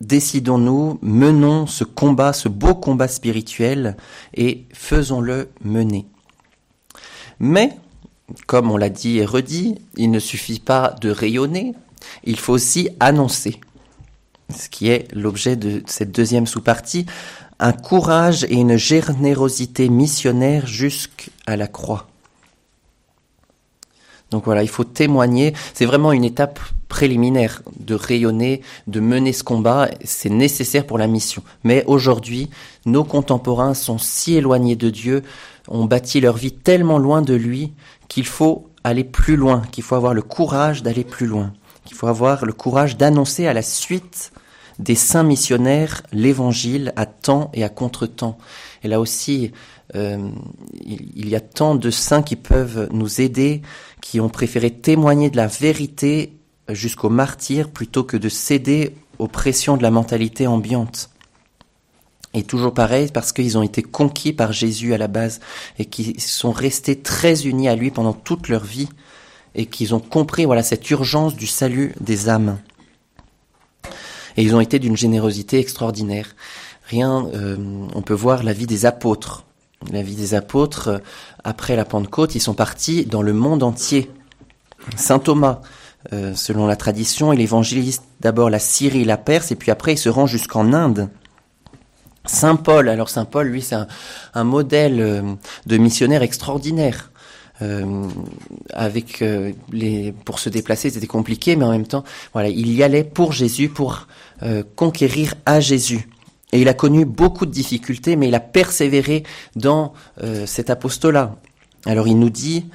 [0.00, 3.96] décidons-nous, menons ce combat, ce beau combat spirituel,
[4.34, 6.06] et faisons-le mener.
[7.38, 7.70] Mais,
[8.46, 11.74] comme on l'a dit et redit, il ne suffit pas de rayonner,
[12.24, 13.60] il faut aussi annoncer.
[14.54, 17.06] Ce qui est l'objet de cette deuxième sous-partie,
[17.58, 22.06] un courage et une générosité missionnaire jusqu'à la croix.
[24.30, 25.54] Donc voilà, il faut témoigner.
[25.72, 29.88] C'est vraiment une étape préliminaire de rayonner, de mener ce combat.
[30.04, 31.42] C'est nécessaire pour la mission.
[31.64, 32.50] Mais aujourd'hui,
[32.86, 35.22] nos contemporains sont si éloignés de Dieu,
[35.68, 37.72] ont bâti leur vie tellement loin de lui
[38.08, 41.52] qu'il faut aller plus loin, qu'il faut avoir le courage d'aller plus loin,
[41.84, 44.32] qu'il faut avoir le courage d'annoncer à la suite
[44.78, 48.38] des saints missionnaires l'évangile à temps et à contre-temps.
[48.82, 49.52] Et là aussi,
[49.94, 50.28] euh,
[50.84, 53.62] il y a tant de saints qui peuvent nous aider,
[54.02, 56.36] qui ont préféré témoigner de la vérité
[56.68, 61.10] jusqu'au martyr plutôt que de céder aux pressions de la mentalité ambiante.
[62.36, 65.40] Et toujours pareil, parce qu'ils ont été conquis par Jésus à la base
[65.78, 68.90] et qu'ils sont restés très unis à lui pendant toute leur vie
[69.54, 72.58] et qu'ils ont compris voilà cette urgence du salut des âmes.
[74.36, 76.36] Et ils ont été d'une générosité extraordinaire.
[76.84, 77.56] Rien, euh,
[77.94, 79.44] on peut voir la vie des apôtres.
[79.90, 80.98] La vie des apôtres, euh,
[81.42, 84.10] après la Pentecôte, ils sont partis dans le monde entier.
[84.94, 85.62] Saint Thomas,
[86.12, 89.94] euh, selon la tradition, il évangélise d'abord la Syrie et la Perse, et puis après
[89.94, 91.08] il se rend jusqu'en Inde.
[92.26, 93.76] Saint Paul, alors Saint Paul, lui, c'est
[94.34, 95.22] un, modèle euh,
[95.66, 97.10] de missionnaire extraordinaire.
[97.62, 98.06] Euh,
[98.74, 102.82] avec euh, les pour se déplacer c'était compliqué mais en même temps voilà il y
[102.82, 104.08] allait pour Jésus pour
[104.74, 106.06] conquérir à Jésus.
[106.52, 109.22] Et il a connu beaucoup de difficultés mais il a persévéré
[109.54, 109.94] dans
[110.44, 111.36] cet apostolat.
[111.86, 112.66] Alors il nous dit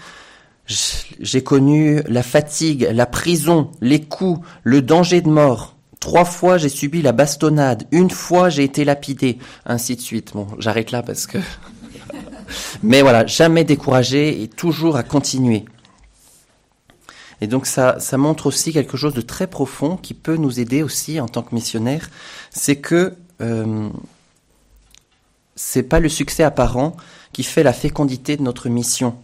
[0.66, 6.68] j'ai connu la fatigue la prison les coups le danger de mort Trois fois j'ai
[6.68, 9.38] subi la bastonnade, une fois j'ai été lapidé,
[9.68, 10.32] ainsi de suite.
[10.34, 11.38] Bon, j'arrête là parce que.
[12.84, 15.64] Mais voilà, jamais découragé et toujours à continuer.
[17.40, 20.82] Et donc ça, ça montre aussi quelque chose de très profond qui peut nous aider
[20.82, 22.10] aussi en tant que missionnaire,
[22.50, 23.88] c'est que euh,
[25.56, 26.98] c'est pas le succès apparent
[27.32, 29.16] qui fait la fécondité de notre mission.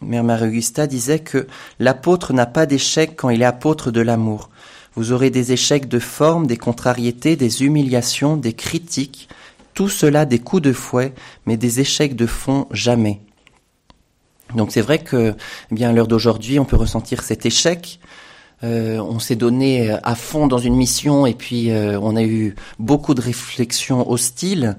[0.00, 1.48] Mère Marie Augusta disait que
[1.80, 4.48] l'apôtre n'a pas d'échec quand il est apôtre de l'amour.
[4.94, 9.28] Vous aurez des échecs de forme, des contrariétés, des humiliations, des critiques,
[9.74, 11.12] tout cela des coups de fouet,
[11.46, 13.20] mais des échecs de fond jamais.
[14.54, 15.34] Donc c'est vrai que,
[15.70, 18.00] eh bien, à l'heure d'aujourd'hui, on peut ressentir cet échec.
[18.62, 22.54] Euh, on s'est donné à fond dans une mission et puis euh, on a eu
[22.78, 24.76] beaucoup de réflexions hostiles.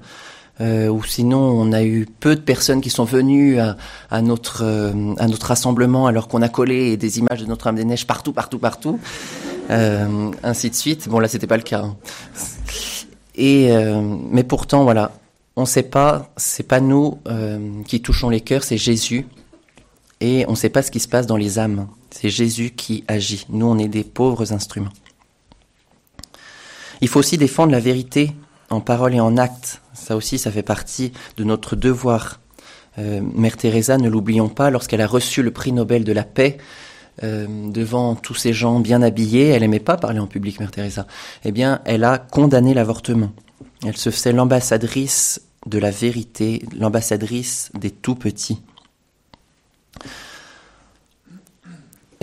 [0.60, 5.14] Euh, ou sinon on a eu peu de personnes qui sont venues à, notre euh,
[5.18, 8.58] à notre rassemblement alors qu'on a collé des images de Notre-Dame des Neiges partout, partout,
[8.58, 9.00] partout,
[9.70, 11.08] euh, ainsi de suite.
[11.08, 11.80] Bon là c'était pas le cas.
[11.80, 11.96] Hein.
[13.34, 13.72] Et
[14.30, 15.12] mais pourtant voilà,
[15.56, 17.18] on sait pas, c'est pas nous
[17.86, 19.26] qui touchons les cœurs, c'est Jésus
[20.22, 21.88] et on ne sait pas ce qui se passe dans les âmes.
[22.10, 23.44] C'est Jésus qui agit.
[23.48, 24.92] Nous, on est des pauvres instruments.
[27.00, 28.32] Il faut aussi défendre la vérité
[28.72, 29.80] en parole et en acte.
[29.94, 32.40] Ça aussi, ça fait partie de notre devoir.
[32.98, 36.58] Euh, Mère Teresa, ne l'oublions pas, lorsqu'elle a reçu le prix Nobel de la paix,
[37.22, 41.06] euh, devant tous ces gens bien habillés, elle n'aimait pas parler en public, Mère Teresa.
[41.44, 43.32] Eh bien, elle a condamné l'avortement.
[43.84, 48.60] Elle se faisait l'ambassadrice de la vérité, l'ambassadrice des tout petits.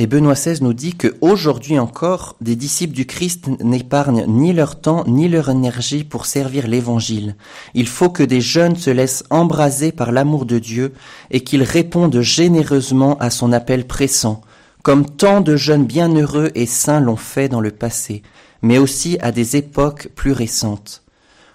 [0.02, 4.80] Et Benoît XVI nous dit que aujourd'hui encore, des disciples du Christ n'épargnent ni leur
[4.80, 7.36] temps ni leur énergie pour servir l'Évangile.
[7.74, 10.94] Il faut que des jeunes se laissent embraser par l'amour de Dieu
[11.32, 14.40] et qu'ils répondent généreusement à son appel pressant,
[14.84, 18.24] comme tant de jeunes bienheureux et saints l'ont fait dans le passé,
[18.62, 21.04] mais aussi à des époques plus récentes.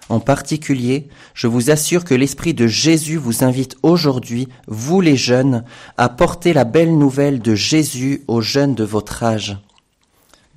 [0.07, 5.63] En particulier, je vous assure que l'Esprit de Jésus vous invite aujourd'hui, vous les jeunes,
[5.97, 9.57] à porter la belle nouvelle de Jésus aux jeunes de votre âge.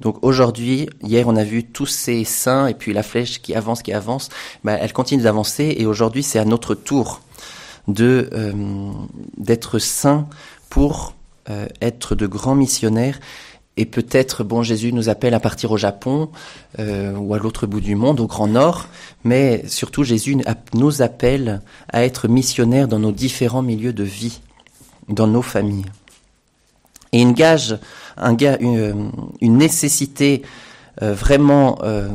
[0.01, 3.83] Donc aujourd'hui, hier on a vu tous ces saints et puis la flèche qui avance,
[3.83, 4.29] qui avance,
[4.65, 7.23] ben, elle continue d'avancer et aujourd'hui c'est à notre tour
[7.89, 8.53] de euh,
[9.39, 10.29] d'être saints
[10.69, 11.15] pour
[11.51, 13.19] euh, être de grands missionnaires
[13.79, 16.31] et peut-être, bon, Jésus nous appelle à partir au Japon
[16.81, 18.89] euh, ou à l'autre bout du monde, au Grand Nord,
[19.23, 20.37] mais surtout Jésus
[20.75, 24.41] nous appelle à être missionnaires dans nos différents milieux de vie,
[25.09, 25.85] dans nos familles.
[27.13, 27.79] Et une gage,
[28.17, 30.43] un une, nécessité
[31.01, 32.09] euh, vraiment euh,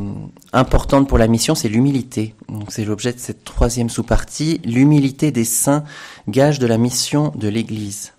[0.51, 2.35] importante pour la mission, c'est l'humilité.
[2.49, 5.85] Donc c'est l'objet de cette troisième sous-partie, l'humilité des saints,
[6.27, 8.11] gage de la mission de l'Église.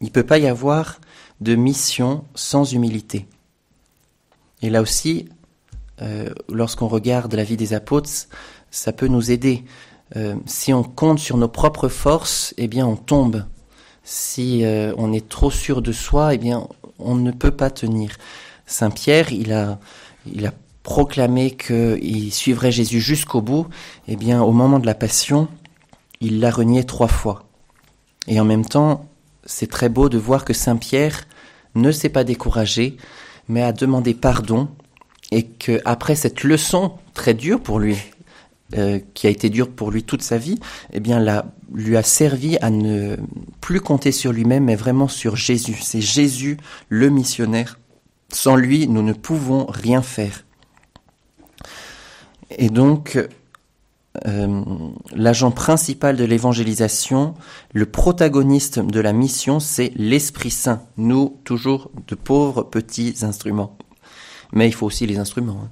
[0.00, 0.98] Il ne peut pas y avoir
[1.44, 3.26] de mission sans humilité.
[4.62, 5.28] Et là aussi,
[6.02, 8.10] euh, lorsqu'on regarde la vie des apôtres,
[8.70, 9.64] ça peut nous aider.
[10.16, 13.44] Euh, si on compte sur nos propres forces, eh bien on tombe.
[14.02, 16.66] Si euh, on est trop sûr de soi, eh bien
[16.98, 18.16] on ne peut pas tenir.
[18.66, 19.78] Saint Pierre, il a,
[20.26, 20.52] il a
[20.82, 23.66] proclamé qu'il suivrait Jésus jusqu'au bout.
[24.08, 25.48] Eh bien, au moment de la Passion,
[26.20, 27.44] il l'a renié trois fois.
[28.28, 29.06] Et en même temps,
[29.44, 31.26] c'est très beau de voir que Saint Pierre
[31.74, 32.96] ne s'est pas découragé,
[33.48, 34.68] mais a demandé pardon
[35.30, 37.96] et que après cette leçon très dure pour lui,
[38.76, 40.58] euh, qui a été dure pour lui toute sa vie,
[40.92, 43.16] eh bien, la, lui a servi à ne
[43.60, 45.78] plus compter sur lui-même, mais vraiment sur Jésus.
[45.82, 46.56] C'est Jésus
[46.88, 47.78] le missionnaire.
[48.32, 50.44] Sans lui, nous ne pouvons rien faire.
[52.50, 53.18] Et donc,
[54.26, 54.62] euh,
[55.14, 57.34] l'agent principal de l'évangélisation,
[57.72, 60.82] le protagoniste de la mission, c'est l'Esprit Saint.
[60.96, 63.76] Nous, toujours de pauvres petits instruments.
[64.52, 65.62] Mais il faut aussi les instruments.
[65.64, 65.70] Hein.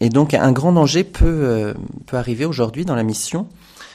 [0.00, 1.74] Et donc un grand danger peut, euh,
[2.06, 3.48] peut arriver aujourd'hui dans la mission,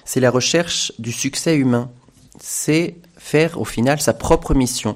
[0.05, 1.91] c'est la recherche du succès humain.
[2.39, 4.95] C'est faire au final sa propre mission.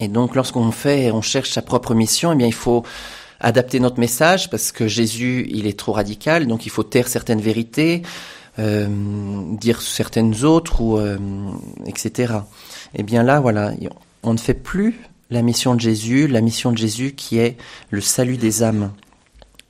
[0.00, 2.84] Et donc lorsqu'on fait, on cherche sa propre mission, eh bien il faut
[3.40, 7.40] adapter notre message parce que Jésus, il est trop radical, donc il faut taire certaines
[7.40, 8.02] vérités,
[8.58, 8.86] euh,
[9.56, 11.18] dire certaines autres, ou euh,
[11.86, 12.34] etc.
[12.94, 13.72] Et eh bien là, voilà,
[14.22, 15.00] on ne fait plus
[15.30, 17.56] la mission de Jésus, la mission de Jésus qui est
[17.90, 18.92] le salut des âmes.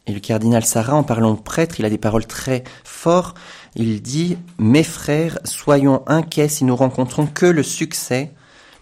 [0.07, 3.37] Et le cardinal Sarah, en parlant de prêtre, il a des paroles très fortes.
[3.77, 8.33] Il dit Mes frères, soyons inquiets si nous rencontrons que le succès,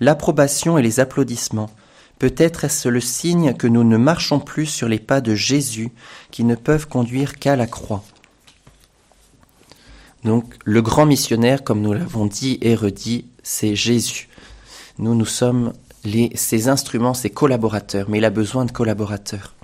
[0.00, 1.70] l'approbation et les applaudissements.
[2.18, 5.90] Peut-être est-ce le signe que nous ne marchons plus sur les pas de Jésus
[6.30, 8.02] qui ne peuvent conduire qu'à la croix.
[10.24, 14.28] Donc le grand missionnaire, comme nous l'avons dit et redit, c'est Jésus.
[14.98, 15.72] Nous, nous sommes
[16.34, 19.54] ses instruments, ses collaborateurs, mais il a besoin de collaborateurs.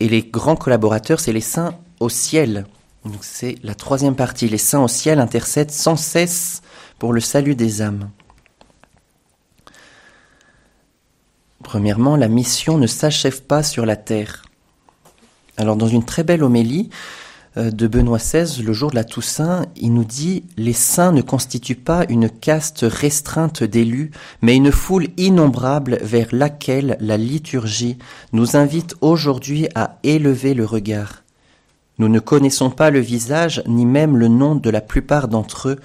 [0.00, 2.66] Et les grands collaborateurs, c'est les saints au ciel.
[3.04, 4.48] Donc c'est la troisième partie.
[4.48, 6.62] Les saints au ciel intercèdent sans cesse
[6.98, 8.10] pour le salut des âmes.
[11.68, 14.46] Premièrement, la mission ne s'achève pas sur la terre.
[15.58, 16.88] Alors dans une très belle homélie
[17.58, 21.20] euh, de Benoît XVI, le jour de la Toussaint, il nous dit Les saints ne
[21.20, 27.98] constituent pas une caste restreinte d'élus, mais une foule innombrable vers laquelle la liturgie
[28.32, 31.22] nous invite aujourd'hui à élever le regard.
[31.98, 35.76] Nous ne connaissons pas le visage ni même le nom de la plupart d'entre eux,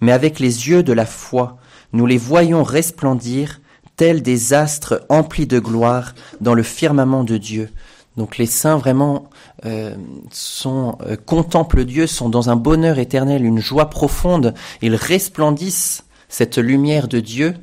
[0.00, 1.58] mais avec les yeux de la foi,
[1.92, 3.60] nous les voyons resplendir
[3.98, 7.68] tels des astres emplis de gloire dans le firmament de Dieu.
[8.16, 9.28] Donc les saints vraiment
[9.66, 9.94] euh,
[10.30, 14.54] sont euh, contemplent Dieu, sont dans un bonheur éternel, une joie profonde.
[14.80, 17.54] Ils resplendissent cette lumière de Dieu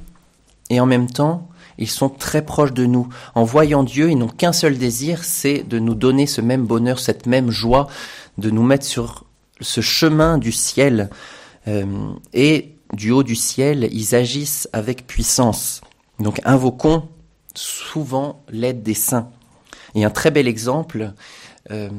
[0.69, 3.07] et en même temps ils sont très proches de nous.
[3.33, 6.99] En voyant Dieu, ils n'ont qu'un seul désir, c'est de nous donner ce même bonheur,
[6.99, 7.87] cette même joie,
[8.37, 9.25] de nous mettre sur
[9.59, 11.09] ce chemin du ciel.
[11.67, 11.85] Euh,
[12.33, 15.81] et du haut du ciel, ils agissent avec puissance.
[16.19, 17.07] Donc invoquons
[17.53, 19.29] souvent l'aide des saints.
[19.95, 21.13] Et un très bel exemple,
[21.71, 21.89] euh,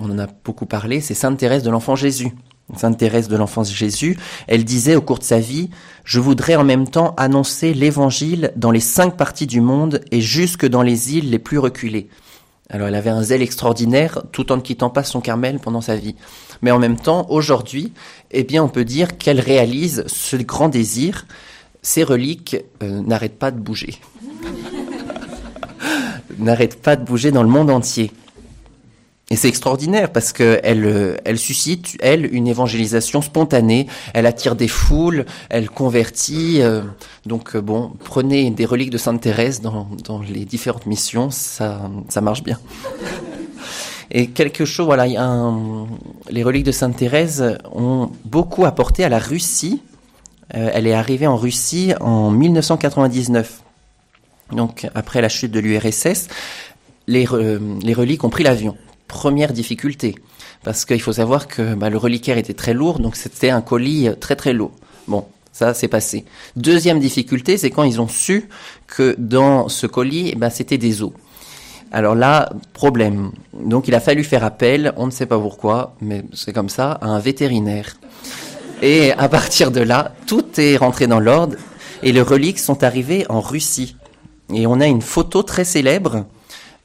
[0.00, 2.32] on en a beaucoup parlé, c'est Sainte Thérèse de l'Enfant Jésus.
[2.76, 4.16] Sainte Thérèse de l'Enfant Jésus,
[4.46, 5.70] elle disait au cours de sa vie,
[6.04, 10.66] je voudrais en même temps annoncer l'évangile dans les cinq parties du monde et jusque
[10.66, 12.08] dans les îles les plus reculées.
[12.68, 15.96] Alors elle avait un zèle extraordinaire tout en ne quittant pas son Carmel pendant sa
[15.96, 16.14] vie.
[16.62, 17.92] Mais en même temps, aujourd'hui,
[18.30, 21.26] eh bien, on peut dire qu'elle réalise ce grand désir.
[21.82, 23.96] Ces reliques euh, n'arrêtent pas de bouger.
[26.38, 28.12] n'arrêtent pas de bouger dans le monde entier.
[29.32, 33.86] Et c'est extraordinaire parce qu'elle euh, elle suscite, elle, une évangélisation spontanée.
[34.12, 36.60] Elle attire des foules, elle convertit.
[36.60, 36.82] Euh,
[37.26, 42.20] donc bon, prenez des reliques de Sainte Thérèse dans, dans les différentes missions, ça, ça
[42.20, 42.58] marche bien.
[44.12, 45.06] Et quelque chose, voilà,
[46.30, 49.82] les reliques de Sainte Thérèse ont beaucoup apporté à la Russie.
[50.54, 53.62] Euh, elle est arrivée en Russie en 1999.
[54.52, 56.28] Donc après la chute de l'URSS,
[57.06, 57.26] les,
[57.82, 58.76] les reliques ont pris l'avion.
[59.06, 60.14] Première difficulté,
[60.62, 64.08] parce qu'il faut savoir que bah, le reliquaire était très lourd, donc c'était un colis
[64.20, 64.72] très très lourd.
[65.08, 66.24] Bon, ça, c'est passé.
[66.56, 68.48] Deuxième difficulté, c'est quand ils ont su
[68.86, 71.12] que dans ce colis, bah, c'était des os.
[71.92, 73.32] Alors là, problème.
[73.52, 76.92] Donc il a fallu faire appel, on ne sait pas pourquoi, mais c'est comme ça,
[76.92, 77.96] à un vétérinaire.
[78.82, 81.56] Et à partir de là, tout est rentré dans l'ordre
[82.02, 83.96] et les reliques sont arrivées en Russie.
[84.52, 86.26] Et on a une photo très célèbre,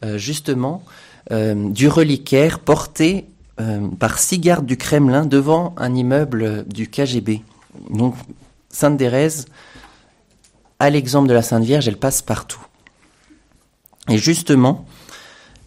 [0.04, 0.84] euh, justement,
[1.32, 3.26] euh, du reliquaire porté
[3.62, 7.41] euh, par six gardes du Kremlin devant un immeuble du KGB.
[7.89, 8.16] Donc
[8.70, 9.46] Sainte Thérèse,
[10.80, 12.60] à l'exemple de la Sainte Vierge, elle passe partout.
[14.10, 14.86] Et justement,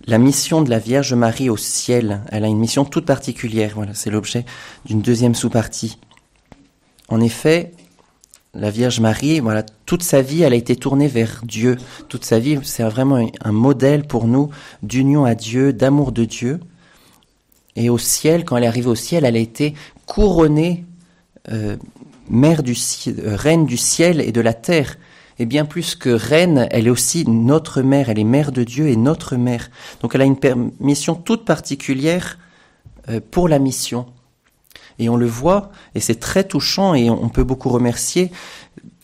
[0.07, 3.73] la mission de la Vierge Marie au ciel, elle a une mission toute particulière.
[3.75, 4.45] Voilà, c'est l'objet
[4.85, 5.99] d'une deuxième sous-partie.
[7.09, 7.73] En effet,
[8.55, 11.77] la Vierge Marie, voilà, toute sa vie, elle a été tournée vers Dieu.
[12.09, 14.51] Toute sa vie, c'est vraiment un modèle pour nous
[14.83, 16.61] d'union à Dieu, d'amour de Dieu.
[17.77, 19.75] Et au ciel, quand elle est arrivée au ciel, elle a été
[20.07, 20.85] couronnée
[21.51, 21.77] euh,
[22.29, 24.97] mère du euh, reine du ciel et de la terre.
[25.39, 28.89] Et bien plus que reine, elle est aussi notre mère, elle est mère de Dieu
[28.89, 29.71] et notre mère.
[30.03, 32.39] Donc elle a une mission toute particulière
[33.09, 34.07] euh, pour la mission.
[34.99, 38.33] Et on le voit, et c'est très touchant, et on peut beaucoup remercier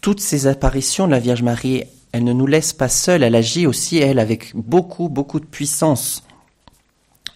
[0.01, 1.84] toutes ces apparitions de la Vierge Marie.
[2.12, 6.24] Elle ne nous laisse pas seuls, elle agit aussi, elle, avec beaucoup, beaucoup de puissance.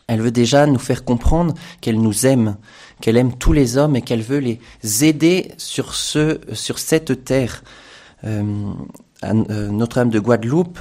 [0.06, 2.56] Elle veut déjà nous faire comprendre qu'elle nous aime,
[3.00, 4.58] qu'elle aime tous les hommes et qu'elle veut les
[5.04, 7.62] aider sur ce, sur cette terre.
[8.24, 8.42] Euh,
[9.24, 10.78] euh, Notre-Dame de Guadeloupe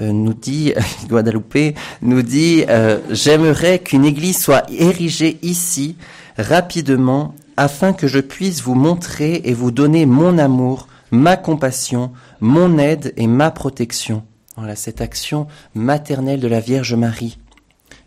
[0.00, 0.72] euh, nous dit,
[1.08, 2.64] Guadeloupe nous dit,
[3.10, 5.96] j'aimerais qu'une église soit érigée ici
[6.38, 12.78] rapidement afin que je puisse vous montrer et vous donner mon amour, ma compassion, mon
[12.78, 14.22] aide et ma protection.
[14.56, 17.38] Voilà cette action maternelle de la Vierge Marie.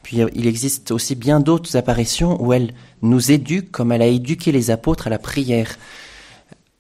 [0.04, 4.52] Puis il existe aussi bien d'autres apparitions où elle nous éduque comme elle a éduqué
[4.52, 5.78] les apôtres à la prière.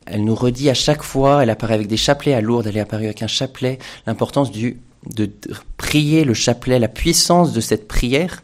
[0.05, 2.81] Elle nous redit à chaque fois, elle apparaît avec des chapelets à Lourdes, elle est
[2.81, 3.77] apparue avec un chapelet,
[4.07, 4.79] l'importance du,
[5.15, 5.29] de
[5.77, 8.43] prier le chapelet, la puissance de cette prière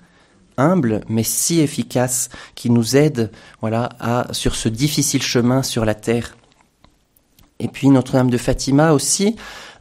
[0.58, 3.32] humble mais si efficace qui nous aide
[3.62, 3.89] voilà
[4.32, 6.36] sur ce difficile chemin sur la terre.
[7.60, 9.36] Et puis Notre-Dame de Fatima aussi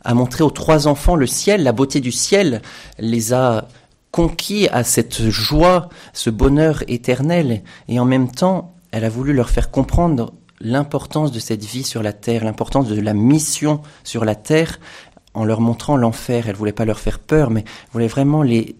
[0.04, 2.62] a montré aux trois enfants le ciel, la beauté du ciel,
[2.98, 3.68] les a
[4.12, 9.50] conquis à cette joie, ce bonheur éternel et en même temps, elle a voulu leur
[9.50, 14.34] faire comprendre l'importance de cette vie sur la terre, l'importance de la mission sur la
[14.34, 14.80] terre,
[15.34, 16.48] en leur montrant l'enfer.
[16.48, 18.76] Elle voulait pas leur faire peur, mais voulait vraiment les,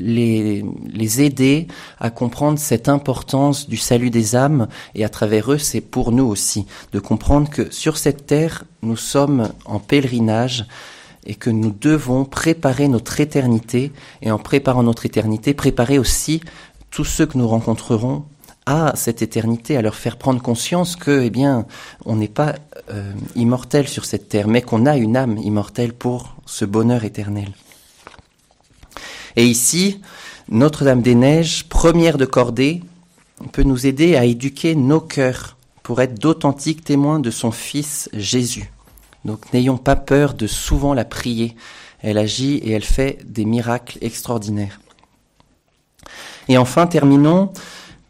[0.00, 1.66] les, aider
[1.98, 6.24] à comprendre cette importance du salut des âmes et à travers eux, c'est pour nous
[6.24, 10.66] aussi de comprendre que sur cette terre, nous sommes en pèlerinage
[11.26, 13.92] et que nous devons préparer notre éternité
[14.22, 16.40] et en préparant notre éternité, préparer aussi
[16.90, 18.24] tous ceux que nous rencontrerons
[18.66, 21.66] à cette éternité, à leur faire prendre conscience que, eh bien,
[22.04, 22.54] on n'est pas
[22.90, 27.52] euh, immortel sur cette terre, mais qu'on a une âme immortelle pour ce bonheur éternel.
[29.36, 30.00] Et ici,
[30.48, 32.82] Notre-Dame des Neiges, première de cordée,
[33.52, 38.70] peut nous aider à éduquer nos cœurs pour être d'authentiques témoins de son Fils Jésus.
[39.24, 41.56] Donc n'ayons pas peur de souvent la prier.
[42.02, 44.80] Elle agit et elle fait des miracles extraordinaires.
[46.48, 47.52] Et enfin, terminons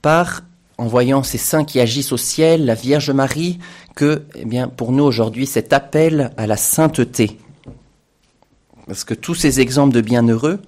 [0.02, 0.42] par,
[0.78, 3.58] en voyant ces saints qui agissent au ciel, la Vierge Marie,
[3.96, 7.38] que, eh bien, pour nous aujourd'hui, cet appel à la sainteté.
[8.86, 10.60] Parce que tous ces exemples de bienheureux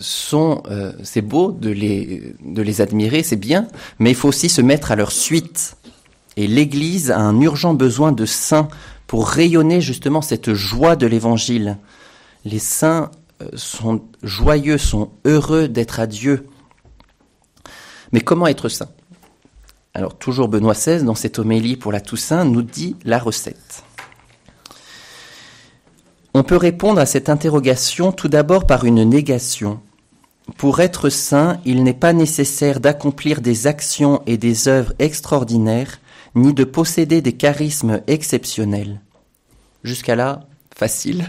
[0.00, 3.66] euh, c'est beau de les, de les admirer, c'est bien,
[3.98, 5.76] mais il faut aussi se mettre à leur suite.
[6.36, 8.68] Et l'Église a un urgent besoin de saints
[9.06, 11.78] pour rayonner justement cette joie de l'Évangile.
[12.44, 13.10] Les saints
[13.42, 16.46] euh, sont joyeux, sont heureux d'être à Dieu.
[18.12, 18.88] Mais comment être saint?
[19.94, 23.82] Alors toujours Benoît XVI, dans cette homélie pour la Toussaint, nous dit la recette.
[26.34, 29.80] On peut répondre à cette interrogation tout d'abord par une négation.
[30.56, 36.00] Pour être saint, il n'est pas nécessaire d'accomplir des actions et des œuvres extraordinaires,
[36.34, 39.00] ni de posséder des charismes exceptionnels.
[39.84, 40.40] Jusqu'à là,
[40.74, 41.28] facile.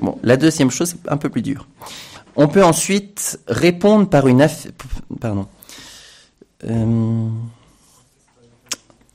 [0.00, 1.66] Bon, la deuxième chose, c'est un peu plus dur.
[2.36, 4.46] On peut ensuite répondre par une
[5.20, 5.46] pardon.
[6.64, 7.28] Euh,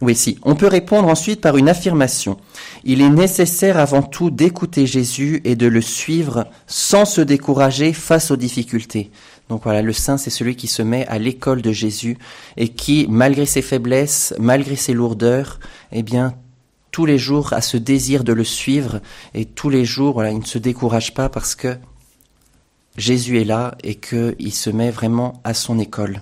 [0.02, 0.40] oui, si.
[0.42, 2.38] On peut répondre ensuite par une affirmation.
[2.84, 8.32] Il est nécessaire avant tout d'écouter Jésus et de le suivre sans se décourager face
[8.32, 9.12] aux difficultés.
[9.50, 12.18] Donc voilà, le saint, c'est celui qui se met à l'école de Jésus
[12.58, 15.60] et qui, malgré ses faiblesses, malgré ses lourdeurs,
[15.92, 16.36] eh bien,
[16.92, 19.00] tous les jours a ce désir de le suivre
[19.34, 21.78] et tous les jours, voilà, il ne se décourage pas parce que
[22.98, 26.22] Jésus est là et qu'il se met vraiment à son école.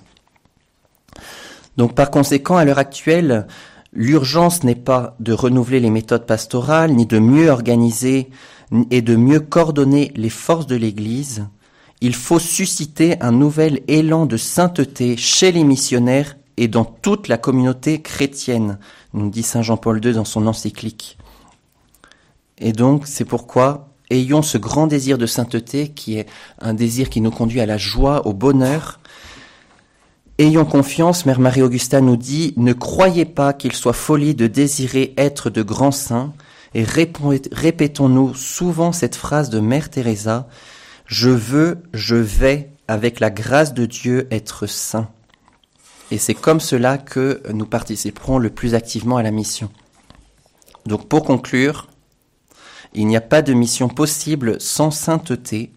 [1.78, 3.48] Donc par conséquent, à l'heure actuelle,
[3.94, 8.30] l'urgence n'est pas de renouveler les méthodes pastorales, ni de mieux organiser
[8.92, 11.48] et de mieux coordonner les forces de l'Église.
[12.02, 17.38] Il faut susciter un nouvel élan de sainteté chez les missionnaires et dans toute la
[17.38, 18.80] communauté chrétienne,
[19.14, 21.18] nous dit Saint Jean-Paul II dans son encyclique.
[22.58, 26.28] Et donc, c'est pourquoi ayons ce grand désir de sainteté qui est
[26.60, 29.00] un désir qui nous conduit à la joie, au bonheur.
[30.40, 35.50] Ayons confiance, Mère Marie-Augusta nous dit, ne croyez pas qu'il soit folie de désirer être
[35.50, 36.34] de grands saints,
[36.74, 40.48] et répétons-nous souvent cette phrase de Mère Teresa,
[41.08, 45.10] je veux, je vais, avec la grâce de Dieu, être saint.
[46.10, 49.70] Et c'est comme cela que nous participerons le plus activement à la mission.
[50.86, 51.90] Donc pour conclure,
[52.94, 55.74] il n'y a pas de mission possible sans sainteté,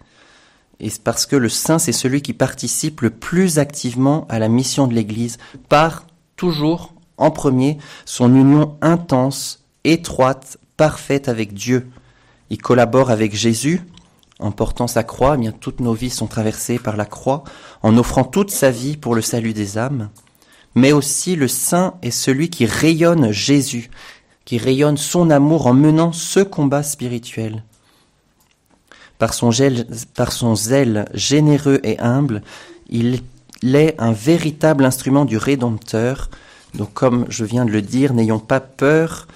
[0.83, 4.49] et c'est parce que le saint, c'est celui qui participe le plus activement à la
[4.49, 6.05] mission de l'Église, par
[6.35, 11.89] toujours, en premier, son union intense, étroite, parfaite avec Dieu.
[12.51, 13.83] Il collabore avec Jésus,
[14.41, 17.45] en portant sa croix, eh bien toutes nos vies sont traversées par la croix,
[17.83, 20.11] en offrant toute sa vie pour le salut des âmes.
[20.75, 23.89] Mais aussi le saint est celui qui rayonne Jésus,
[24.45, 27.63] qui rayonne son amour en menant ce combat spirituel.
[29.23, 29.53] Par son,
[30.57, 32.43] zèle, généreux et humble,
[32.91, 33.23] il
[33.63, 36.29] est un véritable instrument du Rédempteur.
[36.75, 39.29] Donc comme je viens de le dire, n'ayons pas peur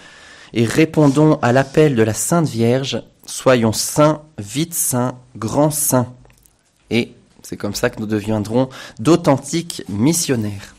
[0.53, 6.13] et répondons à l'appel de la Sainte Vierge, soyons saints, vite saints, grands saints.
[6.91, 7.13] Et
[7.45, 8.69] c'est comme ça que nous deviendrons
[8.99, 10.76] d'authentiques missionnaires.